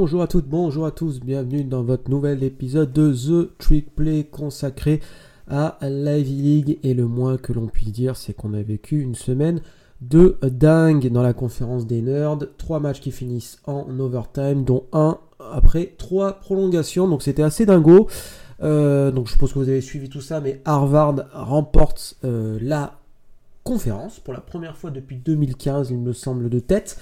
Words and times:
Bonjour 0.00 0.22
à 0.22 0.28
toutes, 0.28 0.46
bonjour 0.46 0.86
à 0.86 0.92
tous, 0.92 1.18
bienvenue 1.18 1.64
dans 1.64 1.82
votre 1.82 2.08
nouvel 2.08 2.44
épisode 2.44 2.92
de 2.92 3.12
The 3.12 3.58
Trick 3.58 3.92
Play 3.96 4.22
consacré 4.22 5.00
à 5.48 5.76
la 5.80 6.18
League. 6.18 6.78
Et 6.84 6.94
le 6.94 7.08
moins 7.08 7.36
que 7.36 7.52
l'on 7.52 7.66
puisse 7.66 7.90
dire, 7.90 8.14
c'est 8.14 8.32
qu'on 8.32 8.54
a 8.54 8.62
vécu 8.62 9.00
une 9.00 9.16
semaine 9.16 9.60
de 10.00 10.38
dingue 10.40 11.10
dans 11.10 11.24
la 11.24 11.32
conférence 11.32 11.84
des 11.84 12.00
nerds. 12.00 12.38
Trois 12.58 12.78
matchs 12.78 13.00
qui 13.00 13.10
finissent 13.10 13.58
en 13.66 13.86
overtime, 13.98 14.62
dont 14.62 14.84
un 14.92 15.18
après 15.40 15.92
trois 15.98 16.34
prolongations. 16.34 17.08
Donc 17.08 17.22
c'était 17.24 17.42
assez 17.42 17.66
dingo. 17.66 18.06
Euh, 18.62 19.10
donc 19.10 19.26
je 19.26 19.32
suppose 19.32 19.52
que 19.52 19.58
vous 19.58 19.68
avez 19.68 19.80
suivi 19.80 20.08
tout 20.08 20.20
ça, 20.20 20.40
mais 20.40 20.62
Harvard 20.64 21.24
remporte 21.32 22.14
euh, 22.22 22.56
la 22.62 23.00
conférence 23.64 24.20
pour 24.20 24.32
la 24.32 24.40
première 24.40 24.76
fois 24.76 24.90
depuis 24.90 25.16
2015, 25.16 25.90
il 25.90 25.98
me 25.98 26.12
semble, 26.12 26.48
de 26.48 26.60
tête. 26.60 26.98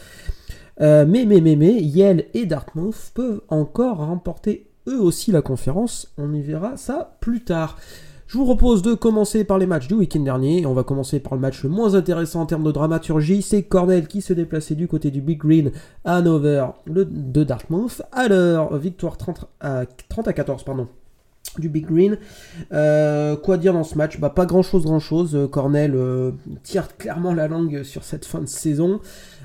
Euh, 0.81 1.07
mais, 1.07 1.25
mais, 1.25 1.41
mais, 1.41 1.57
mais, 1.57 1.75
Yale 1.83 2.25
et 2.35 2.47
Dartmouth 2.47 3.13
peuvent 3.15 3.41
encore 3.49 3.99
remporter 3.99 4.67
eux 4.89 5.01
aussi 5.01 5.33
la 5.33 5.43
conférence. 5.43 6.13
On 6.19 6.33
y 6.33 6.43
verra 6.43 6.77
ça 6.77 7.17
plus 7.21 7.45
tard. 7.45 7.77
Je 8.27 8.39
vous 8.39 8.45
propose 8.45 8.83
de 8.83 8.95
commencer 8.95 9.45
par 9.45 9.57
les 9.57 9.67
matchs 9.67 9.87
du 9.87 9.95
week-end 9.95 10.21
dernier. 10.21 10.67
On 10.67 10.75
va 10.75 10.83
commencer 10.83 11.21
par 11.21 11.35
le 11.35 11.41
match 11.41 11.63
le 11.63 11.69
moins 11.69 11.95
intéressant 11.95 12.41
en 12.41 12.47
termes 12.47 12.65
de 12.65 12.73
dramaturgie. 12.73 13.41
C'est 13.41 13.63
Cornell 13.63 14.09
qui 14.09 14.21
se 14.21 14.33
déplaçait 14.33 14.75
du 14.75 14.89
côté 14.89 15.13
du 15.13 15.21
Big 15.21 15.39
Green 15.39 15.71
à 16.05 16.17
Hanover 16.17 16.67
de 16.89 17.45
Dartmouth. 17.45 18.03
Alors, 18.11 18.77
victoire 18.77 19.17
30 19.17 19.47
à, 19.61 19.85
30 20.09 20.29
à 20.29 20.33
14, 20.33 20.65
pardon 20.65 20.89
du 21.59 21.69
Big 21.69 21.87
Green. 21.87 22.19
Euh, 22.73 23.37
quoi 23.37 23.57
dire 23.57 23.73
dans 23.73 23.85
ce 23.85 23.97
match? 23.97 24.19
Bah, 24.19 24.29
Pas 24.31 24.45
grand 24.45 24.63
chose, 24.63 24.85
grand 24.85 25.01
chose. 25.01 25.49
Cornell 25.51 25.93
euh, 25.95 26.33
tire 26.63 26.97
clairement 26.97 27.33
la 27.33 27.49
langue 27.49 27.83
sur 27.83 28.05
cette 28.05 28.25
fin 28.25 28.41
de 28.41 28.47
saison. 28.47 29.01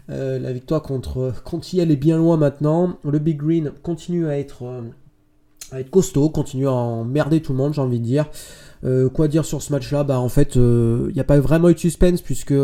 Euh, 0.09 0.39
la 0.39 0.51
victoire 0.51 0.81
contre, 0.81 1.33
contre 1.43 1.67
est 1.75 1.95
bien 1.95 2.17
loin 2.17 2.37
maintenant. 2.37 2.97
Le 3.03 3.19
Big 3.19 3.37
Green 3.37 3.71
continue 3.83 4.27
à 4.27 4.37
être, 4.37 4.63
euh, 4.63 4.81
à 5.71 5.79
être 5.79 5.89
costaud, 5.89 6.29
continue 6.29 6.67
à 6.67 6.73
emmerder 6.73 7.41
tout 7.41 7.53
le 7.53 7.57
monde, 7.57 7.73
j'ai 7.73 7.81
envie 7.81 7.99
de 7.99 8.05
dire. 8.05 8.25
Euh, 8.83 9.09
quoi 9.09 9.27
dire 9.27 9.45
sur 9.45 9.61
ce 9.61 9.71
match-là? 9.71 10.03
Bah 10.03 10.19
en 10.19 10.29
fait, 10.29 10.55
il 10.55 11.13
n'y 11.13 11.19
a 11.19 11.23
pas 11.23 11.39
vraiment 11.39 11.69
eu 11.69 11.75
de 11.75 11.79
suspense 11.79 12.21
puisque 12.21 12.55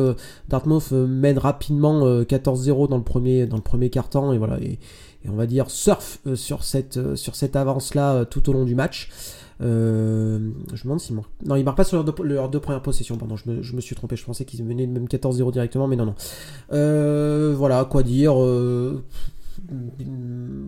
Dartmouth 0.50 0.92
mène 0.92 1.38
rapidement 1.38 2.24
14-0 2.24 2.90
dans 2.90 2.98
le 2.98 3.04
premier 3.04 3.46
dans 3.46 3.58
le 3.58 3.62
premier 3.62 3.92
quart-temps 3.92 4.34
et 4.34 4.40
voilà 4.40 4.60
et, 4.60 4.80
on 5.30 5.36
va 5.36 5.46
dire 5.46 5.70
surf 5.70 6.20
sur 6.34 6.64
cette 6.64 7.16
sur 7.16 7.36
cette 7.36 7.56
avance-là 7.56 8.26
tout 8.26 8.50
au 8.50 8.54
long 8.54 8.66
du 8.66 8.74
match. 8.74 9.10
Euh, 9.62 10.52
je 10.74 10.76
me 10.76 10.84
demande 10.84 11.00
s'ils 11.00 11.16
marquent. 11.16 11.32
Non, 11.46 11.56
ils 11.56 11.64
marquent 11.64 11.78
pas 11.78 11.84
sur 11.84 12.04
leurs 12.24 12.50
deux, 12.50 12.60
premières 12.60 12.82
possessions, 12.82 13.18
pardon, 13.18 13.36
je 13.36 13.76
me, 13.76 13.82
suis 13.82 13.96
trompé, 13.96 14.16
je 14.16 14.24
pensais 14.24 14.46
qu'ils 14.46 14.64
menaient 14.64 14.88
même 14.88 15.06
14-0 15.06 15.52
directement, 15.52 15.88
mais 15.88 15.96
non, 15.96 16.06
non. 16.06 16.16
Euh, 16.74 17.54
voilà, 17.58 17.86
quoi 17.86 18.04
dire. 18.04 18.42
Euh, 18.42 19.04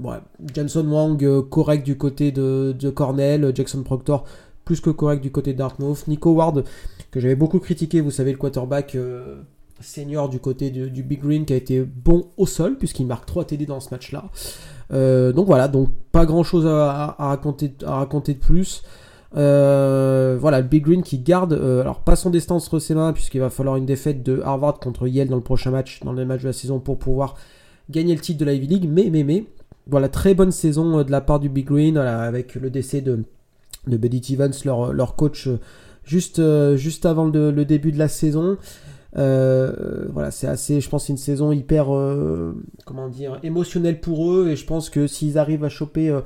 ouais. 0.04 0.18
Johnson 0.54 0.86
Wang, 0.88 1.42
correct 1.50 1.86
du 1.86 1.98
côté 1.98 2.32
de, 2.32 2.76
de, 2.78 2.90
Cornell, 2.90 3.52
Jackson 3.56 3.84
Proctor, 3.84 4.26
plus 4.66 4.82
que 4.82 4.90
correct 4.90 5.22
du 5.22 5.32
côté 5.32 5.54
de 5.54 5.58
Dartmouth. 5.58 6.08
Nico 6.08 6.32
Ward, 6.32 6.64
que 7.12 7.20
j'avais 7.20 7.36
beaucoup 7.36 7.60
critiqué, 7.60 8.02
vous 8.02 8.12
savez, 8.12 8.32
le 8.32 8.38
quarterback 8.38 8.98
senior 9.82 10.28
du 10.28 10.40
côté 10.40 10.72
du 10.72 11.04
Big 11.04 11.22
Green, 11.22 11.46
qui 11.46 11.54
a 11.54 11.56
été 11.56 11.82
bon 11.82 12.26
au 12.38 12.46
sol, 12.46 12.78
puisqu'il 12.78 13.06
marque 13.06 13.26
3 13.26 13.46
TD 13.46 13.66
dans 13.66 13.80
ce 13.80 13.90
match-là. 13.92 14.26
Euh, 14.92 15.32
donc 15.32 15.46
voilà, 15.46 15.68
donc 15.68 15.90
pas 16.12 16.26
grand 16.26 16.44
chose 16.44 16.66
à, 16.66 17.16
raconter, 17.18 17.74
à 17.86 17.96
raconter 17.96 18.34
de 18.34 18.40
plus. 18.40 18.84
Euh, 19.38 20.38
voilà, 20.40 20.60
le 20.60 20.68
Big 20.68 20.84
Green 20.84 21.04
qui 21.04 21.20
garde, 21.20 21.54
euh, 21.54 21.82
alors 21.82 22.00
pas 22.00 22.16
son 22.16 22.30
destin 22.30 22.56
entre 22.56 22.80
ses 22.80 22.96
mains, 22.96 23.14
puisqu'il 23.14 23.42
va 23.42 23.50
falloir 23.50 23.76
une 23.76 23.86
défaite 23.86 24.24
de 24.24 24.42
Harvard 24.44 24.80
contre 24.80 25.08
Yale 25.08 25.28
dans 25.28 25.36
le 25.36 25.44
prochain 25.44 25.72
match, 25.72 26.00
dans 26.04 26.14
les 26.14 26.26
matchs 26.26 26.42
de 26.42 26.48
la 26.48 26.54
saison, 26.54 26.80
pour 26.80 26.98
pouvoir 26.98 27.36
gagner 27.90 28.16
le 28.16 28.22
titre 28.22 28.40
de 28.40 28.46
la 28.46 28.54
Ivy 28.54 28.68
League. 28.68 28.90
Mais, 28.90 29.10
mais, 29.12 29.24
mais, 29.24 29.46
voilà, 29.88 30.10
très 30.10 30.34
bonne 30.34 30.52
saison 30.52 31.04
de 31.04 31.12
la 31.12 31.22
part 31.22 31.40
du 31.40 31.50
Big 31.50 31.66
Green, 31.66 31.98
avec 31.98 32.56
le 32.56 32.70
décès 32.70 33.02
de, 33.02 33.24
de 33.88 33.98
Buddy 33.98 34.24
Stevens, 34.24 34.52
leur, 34.66 34.94
leur 34.94 35.16
coach, 35.16 35.48
juste, 36.04 36.42
juste 36.76 37.06
avant 37.06 37.26
le 37.26 37.66
début 37.66 37.92
de 37.92 38.00
la 38.00 38.08
saison. 38.08 38.58
Euh, 39.18 40.06
voilà, 40.12 40.32
c'est 40.32 40.48
assez, 40.48 40.82
je 40.82 40.90
pense, 40.90 41.10
une 41.10 41.18
saison 41.18 41.52
hyper, 41.52 41.94
euh, 41.94 42.56
comment 42.86 43.08
dire, 43.08 43.40
émotionnelle 43.44 44.00
pour 44.00 44.32
eux. 44.32 44.50
Et 44.50 44.56
je 44.56 44.66
pense 44.66 44.90
que 44.90 45.08
s'ils 45.08 45.38
arrivent 45.38 45.64
à 45.64 45.70
choper 45.70 46.10
euh, 46.10 46.22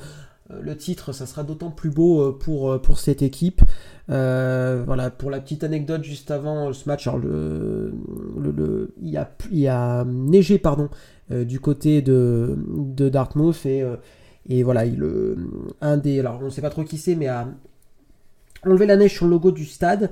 le 0.61 0.75
titre, 0.75 1.13
ça 1.13 1.25
sera 1.25 1.43
d'autant 1.43 1.71
plus 1.71 1.89
beau 1.89 2.33
pour, 2.33 2.79
pour 2.81 2.99
cette 2.99 3.21
équipe. 3.21 3.61
voilà, 4.07 5.09
pour 5.09 5.31
la 5.31 5.39
petite 5.39 5.63
anecdote, 5.63 6.03
juste 6.03 6.31
avant 6.31 6.73
ce 6.73 6.87
match, 6.87 7.07
alors 7.07 7.19
le, 7.19 7.93
il, 9.01 9.09
y 9.09 9.17
a, 9.17 9.31
il 9.51 9.67
a 9.67 10.03
neigé 10.05 10.57
pardon, 10.57 10.89
du 11.31 11.59
côté 11.59 12.01
de, 12.01 12.57
de 12.67 13.09
Dartmouth 13.09 13.65
et, 13.65 13.83
et 14.49 14.61
voilà, 14.63 14.85
il, 14.85 15.01
un 15.81 15.97
des, 15.97 16.19
alors 16.19 16.39
on 16.41 16.45
ne 16.45 16.49
sait 16.49 16.61
pas 16.61 16.69
trop 16.69 16.83
qui 16.83 16.97
c'est, 16.97 17.15
mais 17.15 17.27
à 17.27 17.47
enlever 18.65 18.85
la 18.85 18.95
neige 18.95 19.13
sur 19.13 19.25
le 19.25 19.31
logo 19.31 19.51
du 19.51 19.65
stade. 19.65 20.09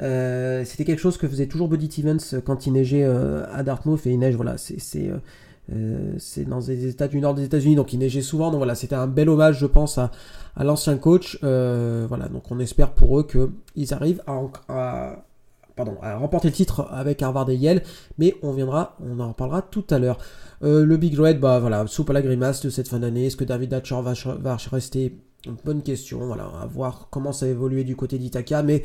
Euh, 0.00 0.64
c'était 0.64 0.84
quelque 0.84 0.98
chose 0.98 1.16
que 1.16 1.28
faisait 1.28 1.46
toujours 1.46 1.68
Buddy 1.68 1.90
Stevens 1.90 2.40
quand 2.44 2.66
il 2.66 2.72
neigeait 2.72 3.04
euh, 3.04 3.44
à 3.52 3.62
Dartmouth 3.62 4.06
et 4.06 4.10
il 4.10 4.18
neige, 4.18 4.34
voilà, 4.34 4.56
c'est 4.58 5.10
euh, 5.72 6.18
dans 6.46 6.58
les 6.58 6.86
États 6.88 7.08
du 7.08 7.20
nord 7.20 7.34
des 7.34 7.44
États-Unis, 7.44 7.76
donc 7.76 7.92
il 7.92 7.98
neigeait 7.98 8.22
souvent. 8.22 8.50
Donc 8.50 8.58
voilà, 8.58 8.74
c'était 8.74 8.96
un 8.96 9.06
bel 9.06 9.28
hommage, 9.28 9.58
je 9.58 9.66
pense, 9.66 9.98
à, 9.98 10.10
l'ancien 10.58 10.96
coach. 10.96 11.38
voilà, 11.42 12.28
donc 12.28 12.50
on 12.50 12.58
espère 12.58 12.92
pour 12.92 13.18
eux 13.18 13.26
qu'ils 13.26 13.94
arrivent 13.94 14.22
à, 14.26 15.24
remporter 15.76 16.48
le 16.48 16.54
titre 16.54 16.88
avec 16.92 17.22
Harvard 17.22 17.50
et 17.50 17.56
Yale, 17.56 17.82
mais 18.18 18.34
on 18.42 18.52
viendra, 18.52 18.96
on 19.00 19.18
en 19.20 19.28
reparlera 19.28 19.62
tout 19.62 19.84
à 19.90 19.98
l'heure. 19.98 20.18
le 20.60 20.96
Big 20.96 21.18
Red, 21.18 21.40
bah 21.40 21.60
voilà, 21.60 21.86
soupe 21.86 22.10
à 22.10 22.12
la 22.12 22.22
grimace 22.22 22.60
de 22.60 22.70
cette 22.70 22.88
fin 22.88 22.98
d'année. 22.98 23.26
Est-ce 23.26 23.36
que 23.36 23.44
David 23.44 23.72
Hatcher 23.72 24.00
va, 24.02 24.12
va 24.38 24.56
rester 24.70 25.16
bonne 25.64 25.82
question. 25.82 26.26
Voilà, 26.26 26.44
à 26.60 26.66
voir 26.66 27.08
comment 27.10 27.32
ça 27.32 27.46
a 27.46 27.48
évolué 27.48 27.84
du 27.84 27.96
côté 27.96 28.18
d'Itaka. 28.18 28.62
Mais 28.62 28.82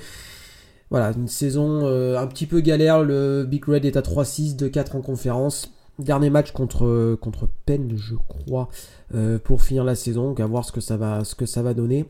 voilà, 0.89 1.11
une 1.15 1.27
saison 1.27 1.81
euh, 1.83 2.17
un 2.17 2.27
petit 2.27 2.45
peu 2.45 2.61
galère. 2.61 3.03
Le 3.03 3.45
Big 3.45 3.63
Red 3.63 3.85
est 3.85 3.97
à 3.97 4.01
3-6 4.01 4.55
de 4.55 4.67
4 4.67 4.95
en 4.95 5.01
conférence. 5.01 5.71
Dernier 5.99 6.29
match 6.29 6.51
contre, 6.51 7.15
contre 7.15 7.49
Penn, 7.65 7.91
je 7.95 8.15
crois, 8.15 8.69
euh, 9.13 9.37
pour 9.37 9.61
finir 9.61 9.83
la 9.83 9.95
saison. 9.95 10.29
Donc 10.29 10.39
à 10.39 10.45
voir 10.45 10.65
ce 10.65 10.71
que 10.71 10.81
ça 10.81 10.97
va, 10.97 11.73
donner. 11.73 12.05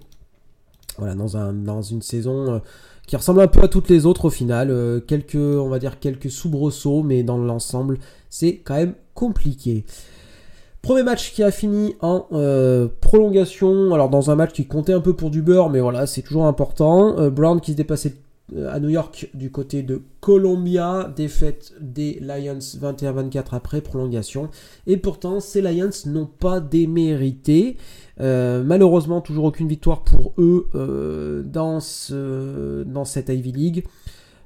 Voilà, 0.98 1.16
dans 1.16 1.82
une 1.82 2.02
saison 2.02 2.54
euh, 2.54 2.60
qui 3.08 3.16
ressemble 3.16 3.42
un 3.42 3.48
peu 3.48 3.62
à 3.62 3.68
toutes 3.68 3.90
les 3.90 4.06
autres 4.06 4.26
au 4.26 4.30
final. 4.30 5.02
quelques, 5.08 5.36
on 5.36 5.70
va 5.70 5.80
dire 5.80 6.00
quelques 6.00 6.30
soubresauts, 6.30 7.04
mais 7.04 7.24
dans 7.24 7.38
l'ensemble, 7.38 7.98
c'est 8.30 8.58
quand 8.58 8.76
même 8.76 8.94
compliqué. 9.14 9.86
Premier 10.82 11.04
match 11.04 11.34
qui 11.34 11.44
a 11.44 11.52
fini 11.52 11.96
en 12.00 12.26
euh, 12.32 12.88
prolongation, 13.02 13.94
alors 13.94 14.10
dans 14.10 14.32
un 14.32 14.36
match 14.36 14.54
qui 14.54 14.66
comptait 14.66 14.94
un 14.94 15.02
peu 15.02 15.14
pour 15.14 15.30
du 15.30 15.42
beurre, 15.42 15.70
mais 15.70 15.82
voilà, 15.82 16.08
c'est 16.08 16.22
toujours 16.22 16.46
important. 16.46 17.20
Euh, 17.20 17.30
Brown 17.30 17.60
qui 17.60 17.74
se 17.74 17.78
dépassait 17.78 18.16
euh, 18.56 18.74
à 18.74 18.80
New 18.80 18.88
York 18.88 19.30
du 19.34 19.52
côté 19.52 19.84
de 19.84 20.02
Columbia, 20.22 21.14
défaite 21.14 21.74
des 21.82 22.20
Lions 22.22 22.60
21-24 22.60 23.48
après 23.52 23.82
prolongation. 23.82 24.50
Et 24.88 24.96
pourtant, 24.96 25.42
ces 25.42 25.62
Lions 25.62 25.90
n'ont 26.06 26.26
pas 26.28 26.62
démérité. 26.62 27.76
malheureusement, 28.18 29.20
toujours 29.20 29.46
aucune 29.46 29.68
victoire 29.68 30.04
pour 30.04 30.34
eux 30.38 30.70
dans, 31.46 31.82
ce, 31.82 32.84
dans 32.84 33.06
cette 33.06 33.28
Ivy 33.28 33.52
League. 33.52 33.86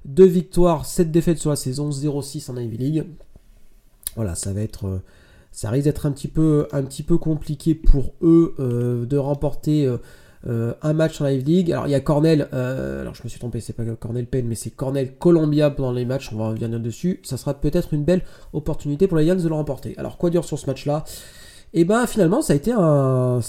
Deux 0.05 0.25
victoires, 0.25 0.85
7 0.85 1.11
défaites 1.11 1.37
sur 1.37 1.51
la 1.51 1.55
saison, 1.55 1.91
0-6 1.91 2.49
en 2.49 2.57
Ivy 2.57 2.77
League. 2.77 3.03
Voilà, 4.15 4.35
ça 4.35 4.51
va 4.51 4.61
être 4.61 4.99
ça 5.53 5.69
risque 5.69 5.85
d'être 5.85 6.07
un 6.07 6.11
petit 6.11 6.27
peu, 6.27 7.17
compliqué 7.19 7.75
pour 7.75 8.15
eux 8.23 8.55
euh, 8.59 9.05
de 9.05 9.17
remporter 9.17 9.85
euh, 9.85 9.97
euh, 10.47 10.73
un 10.81 10.93
match 10.93 11.21
en 11.21 11.25
Live 11.25 11.45
League. 11.45 11.71
Alors 11.71 11.87
il 11.87 11.91
y 11.91 11.95
a 11.95 11.99
Cornell, 11.99 12.49
alors 12.51 13.13
je 13.13 13.23
me 13.23 13.29
suis 13.29 13.39
trompé, 13.39 13.59
c'est 13.59 13.73
pas 13.73 13.83
Cornell 13.99 14.25
Penn, 14.25 14.47
mais 14.47 14.55
c'est 14.55 14.71
Cornel 14.71 15.15
Columbia 15.15 15.69
pendant 15.69 15.91
les 15.91 16.05
matchs, 16.05 16.31
on 16.33 16.37
va 16.37 16.47
revenir 16.49 16.67
dessus. 16.79 17.21
Ça 17.23 17.37
sera 17.37 17.53
peut-être 17.53 17.93
une 17.93 18.03
belle 18.03 18.23
opportunité 18.51 19.07
pour 19.07 19.17
les 19.17 19.25
Lions 19.25 19.35
de 19.35 19.47
le 19.47 19.53
remporter. 19.53 19.93
Alors 19.97 20.17
quoi 20.17 20.31
dire 20.31 20.43
sur 20.43 20.57
ce 20.57 20.65
match-là? 20.65 21.03
Et 21.75 21.81
eh 21.81 21.85
ben 21.85 22.05
finalement 22.05 22.43
ça 22.43 22.53
a 22.53 22.55
été 22.55 22.71
un, 22.71 23.39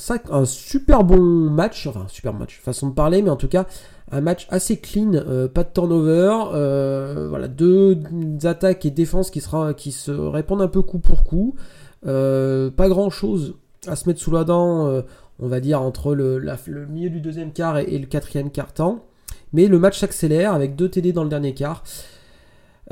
super 0.44 1.04
bon 1.04 1.20
match, 1.20 1.86
enfin 1.86 2.06
super 2.08 2.32
match, 2.32 2.60
façon 2.62 2.88
de 2.88 2.94
parler, 2.94 3.20
mais 3.20 3.28
en 3.28 3.36
tout 3.36 3.48
cas 3.48 3.66
un 4.10 4.22
match 4.22 4.46
assez 4.50 4.78
clean, 4.78 5.12
pas 5.52 5.62
de 5.62 5.68
turnover, 5.74 7.28
voilà 7.28 7.48
deux 7.48 7.98
attaques 8.44 8.86
et 8.86 8.90
défenses 8.90 9.30
qui 9.30 9.40
se 9.40 10.10
répondent 10.10 10.62
un 10.62 10.68
peu 10.68 10.82
coup 10.82 11.00
pour 11.00 11.24
coup. 11.24 11.54
Euh, 12.06 12.70
pas 12.70 12.88
grand 12.88 13.10
chose 13.10 13.54
à 13.86 13.96
se 13.96 14.08
mettre 14.08 14.20
sous 14.20 14.30
la 14.30 14.44
dent, 14.44 14.86
euh, 14.86 15.02
on 15.38 15.48
va 15.48 15.60
dire, 15.60 15.80
entre 15.80 16.14
le, 16.14 16.40
milieu 16.88 17.10
du 17.10 17.20
deuxième 17.20 17.52
quart 17.52 17.78
et, 17.78 17.98
le 17.98 18.06
quatrième 18.06 18.50
quart 18.50 18.72
temps. 18.72 19.04
Mais 19.52 19.66
le 19.66 19.78
match 19.78 19.98
s'accélère 19.98 20.52
avec 20.52 20.76
deux 20.76 20.88
TD 20.88 21.12
dans 21.12 21.22
le 21.22 21.30
dernier 21.30 21.54
quart. 21.54 21.84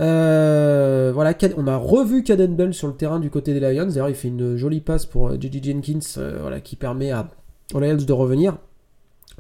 Euh, 0.01 1.11
voilà, 1.13 1.35
on 1.57 1.67
a 1.67 1.77
revu 1.77 2.23
Caden 2.23 2.55
Bell 2.55 2.73
sur 2.73 2.89
le 2.89 2.95
terrain 2.95 3.21
du 3.21 3.31
côté 3.31 3.53
des 3.53 3.61
Lions. 3.61 3.87
D'ailleurs, 3.87 4.09
il 4.09 4.15
fait 4.15 4.29
une 4.29 4.57
jolie 4.57 4.81
passe 4.81 5.05
pour 5.07 5.39
J.J. 5.41 5.63
Jenkins, 5.63 6.21
voilà, 6.41 6.61
qui 6.61 6.77
permet 6.77 7.11
à, 7.11 7.29
aux 7.75 7.81
Lions 7.81 7.97
de 7.97 8.13
revenir. 8.13 8.57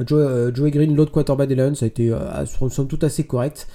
Joe, 0.04 0.52
Joey 0.54 0.70
Green, 0.70 0.96
l'autre 0.96 1.12
quarterback 1.12 1.48
des 1.48 1.54
Lions, 1.54 1.74
a 1.80 1.86
été 1.86 2.14
somme 2.70 2.88
toute 2.88 3.04
assez 3.04 3.24
correct. 3.24 3.68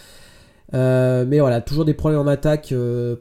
Mais 0.74 1.40
voilà, 1.40 1.62
toujours 1.62 1.86
des 1.86 1.94
problèmes 1.94 2.22
en 2.22 2.28
attaque 2.28 2.74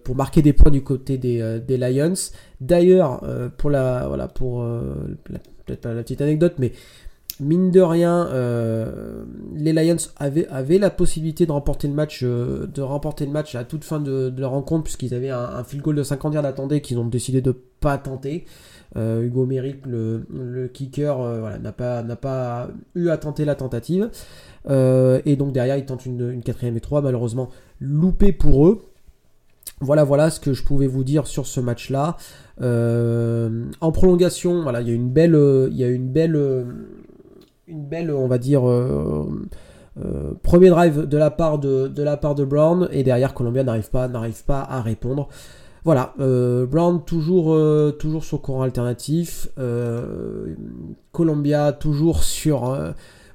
pour 0.05 0.17
marquer 0.17 0.43
des 0.43 0.53
points 0.53 0.71
du 0.71 0.83
côté 0.83 1.19
des, 1.19 1.61
des 1.67 1.77
Lions. 1.77 2.15
D'ailleurs, 2.61 3.23
pour 3.57 3.71
la 3.71 4.07
voilà 4.09 4.29
pour 4.29 4.65
peut-être 5.67 5.87
la 5.89 6.03
petite 6.03 6.21
anecdote, 6.21 6.55
mais 6.59 6.73
mine 7.41 7.71
de 7.71 7.81
rien, 7.81 8.29
euh, 8.29 9.25
les 9.55 9.73
Lions 9.73 9.97
avaient, 10.17 10.79
la 10.79 10.91
possibilité 10.91 11.47
de 11.47 11.53
remporter 11.53 11.89
le 11.89 11.95
match, 11.95 12.21
euh, 12.23 12.67
de 12.67 12.83
remporter 12.83 13.27
le 13.27 13.33
match 13.33 13.55
à 13.55 13.65
toute 13.65 13.85
fin 13.85 14.01
de, 14.01 14.31
de 14.31 14.41
la 14.41 14.49
rencontre, 14.49 14.85
puisqu'ils 14.85 15.15
avaient 15.15 15.31
un, 15.31 15.45
un, 15.45 15.65
field 15.65 15.85
goal 15.85 15.97
de 15.97 16.03
50 16.03 16.35
yards 16.35 16.45
attendés 16.45 16.81
qu'ils 16.81 16.99
ont 16.99 17.05
décidé 17.05 17.41
de 17.41 17.55
pas 17.81 17.99
tenter. 17.99 18.47
Euh, 18.97 19.23
Hugo 19.23 19.45
Merrick, 19.45 19.85
le, 19.85 20.25
le 20.31 20.69
kicker, 20.69 21.17
voilà, 21.17 21.59
n'a 21.59 21.73
pas, 21.73 22.03
n'a 22.03 22.17
pas 22.17 22.69
eu 22.95 23.11
à 23.11 23.19
tenter 23.19 23.45
la 23.45 23.55
tentative. 23.55 24.11
Et 24.69 25.37
donc 25.37 25.53
derrière, 25.53 25.77
ils 25.77 25.87
tentent 25.87 26.07
une, 26.07 26.43
quatrième 26.43 26.77
et 26.77 26.81
trois, 26.81 27.01
malheureusement 27.01 27.49
loupé 27.81 28.33
pour 28.33 28.67
eux. 28.67 28.83
Voilà, 29.81 30.05
voilà 30.05 30.31
ce 30.31 30.41
que 30.41 30.55
je 30.55 30.65
pouvais 30.65 30.87
vous 30.87 31.05
dire 31.05 31.27
sur 31.27 31.47
ce 31.47 31.61
match-là. 31.61 32.17
en 32.61 33.93
prolongation, 33.93 34.63
voilà, 34.63 34.81
il 34.81 34.89
y 34.89 34.91
a 34.91 34.95
une 34.95 35.11
belle, 35.11 35.39
il 35.71 35.77
y 35.77 35.85
a 35.85 35.89
une 35.89 36.09
belle 36.09 36.37
une 37.69 37.85
belle, 37.85 38.11
on 38.11 38.29
va 38.29 38.39
dire, 38.39 38.69
euh, 38.69 39.27
euh, 39.99 40.33
premier 40.43 40.71
drive 40.71 41.07
de 41.07 41.19
la 41.19 41.31
part 41.31 41.59
de, 41.59 41.91
la 41.97 42.17
part 42.17 42.35
de 42.35 42.45
Brown 42.45 42.89
et 42.93 43.03
derrière 43.03 43.35
Columbia 43.35 43.65
n'arrive 43.65 43.91
pas, 43.91 44.09
n'arrive 44.09 44.45
pas 44.45 44.61
à 44.61 44.81
répondre. 44.83 45.29
Voilà, 45.85 46.15
euh, 46.19 46.67
Brown 46.67 47.05
toujours, 47.05 47.57
toujours 47.99 48.25
sur 48.25 48.41
courant 48.41 48.63
alternatif, 48.63 49.49
Columbia 51.13 51.73
toujours 51.73 52.25
sur 52.25 52.77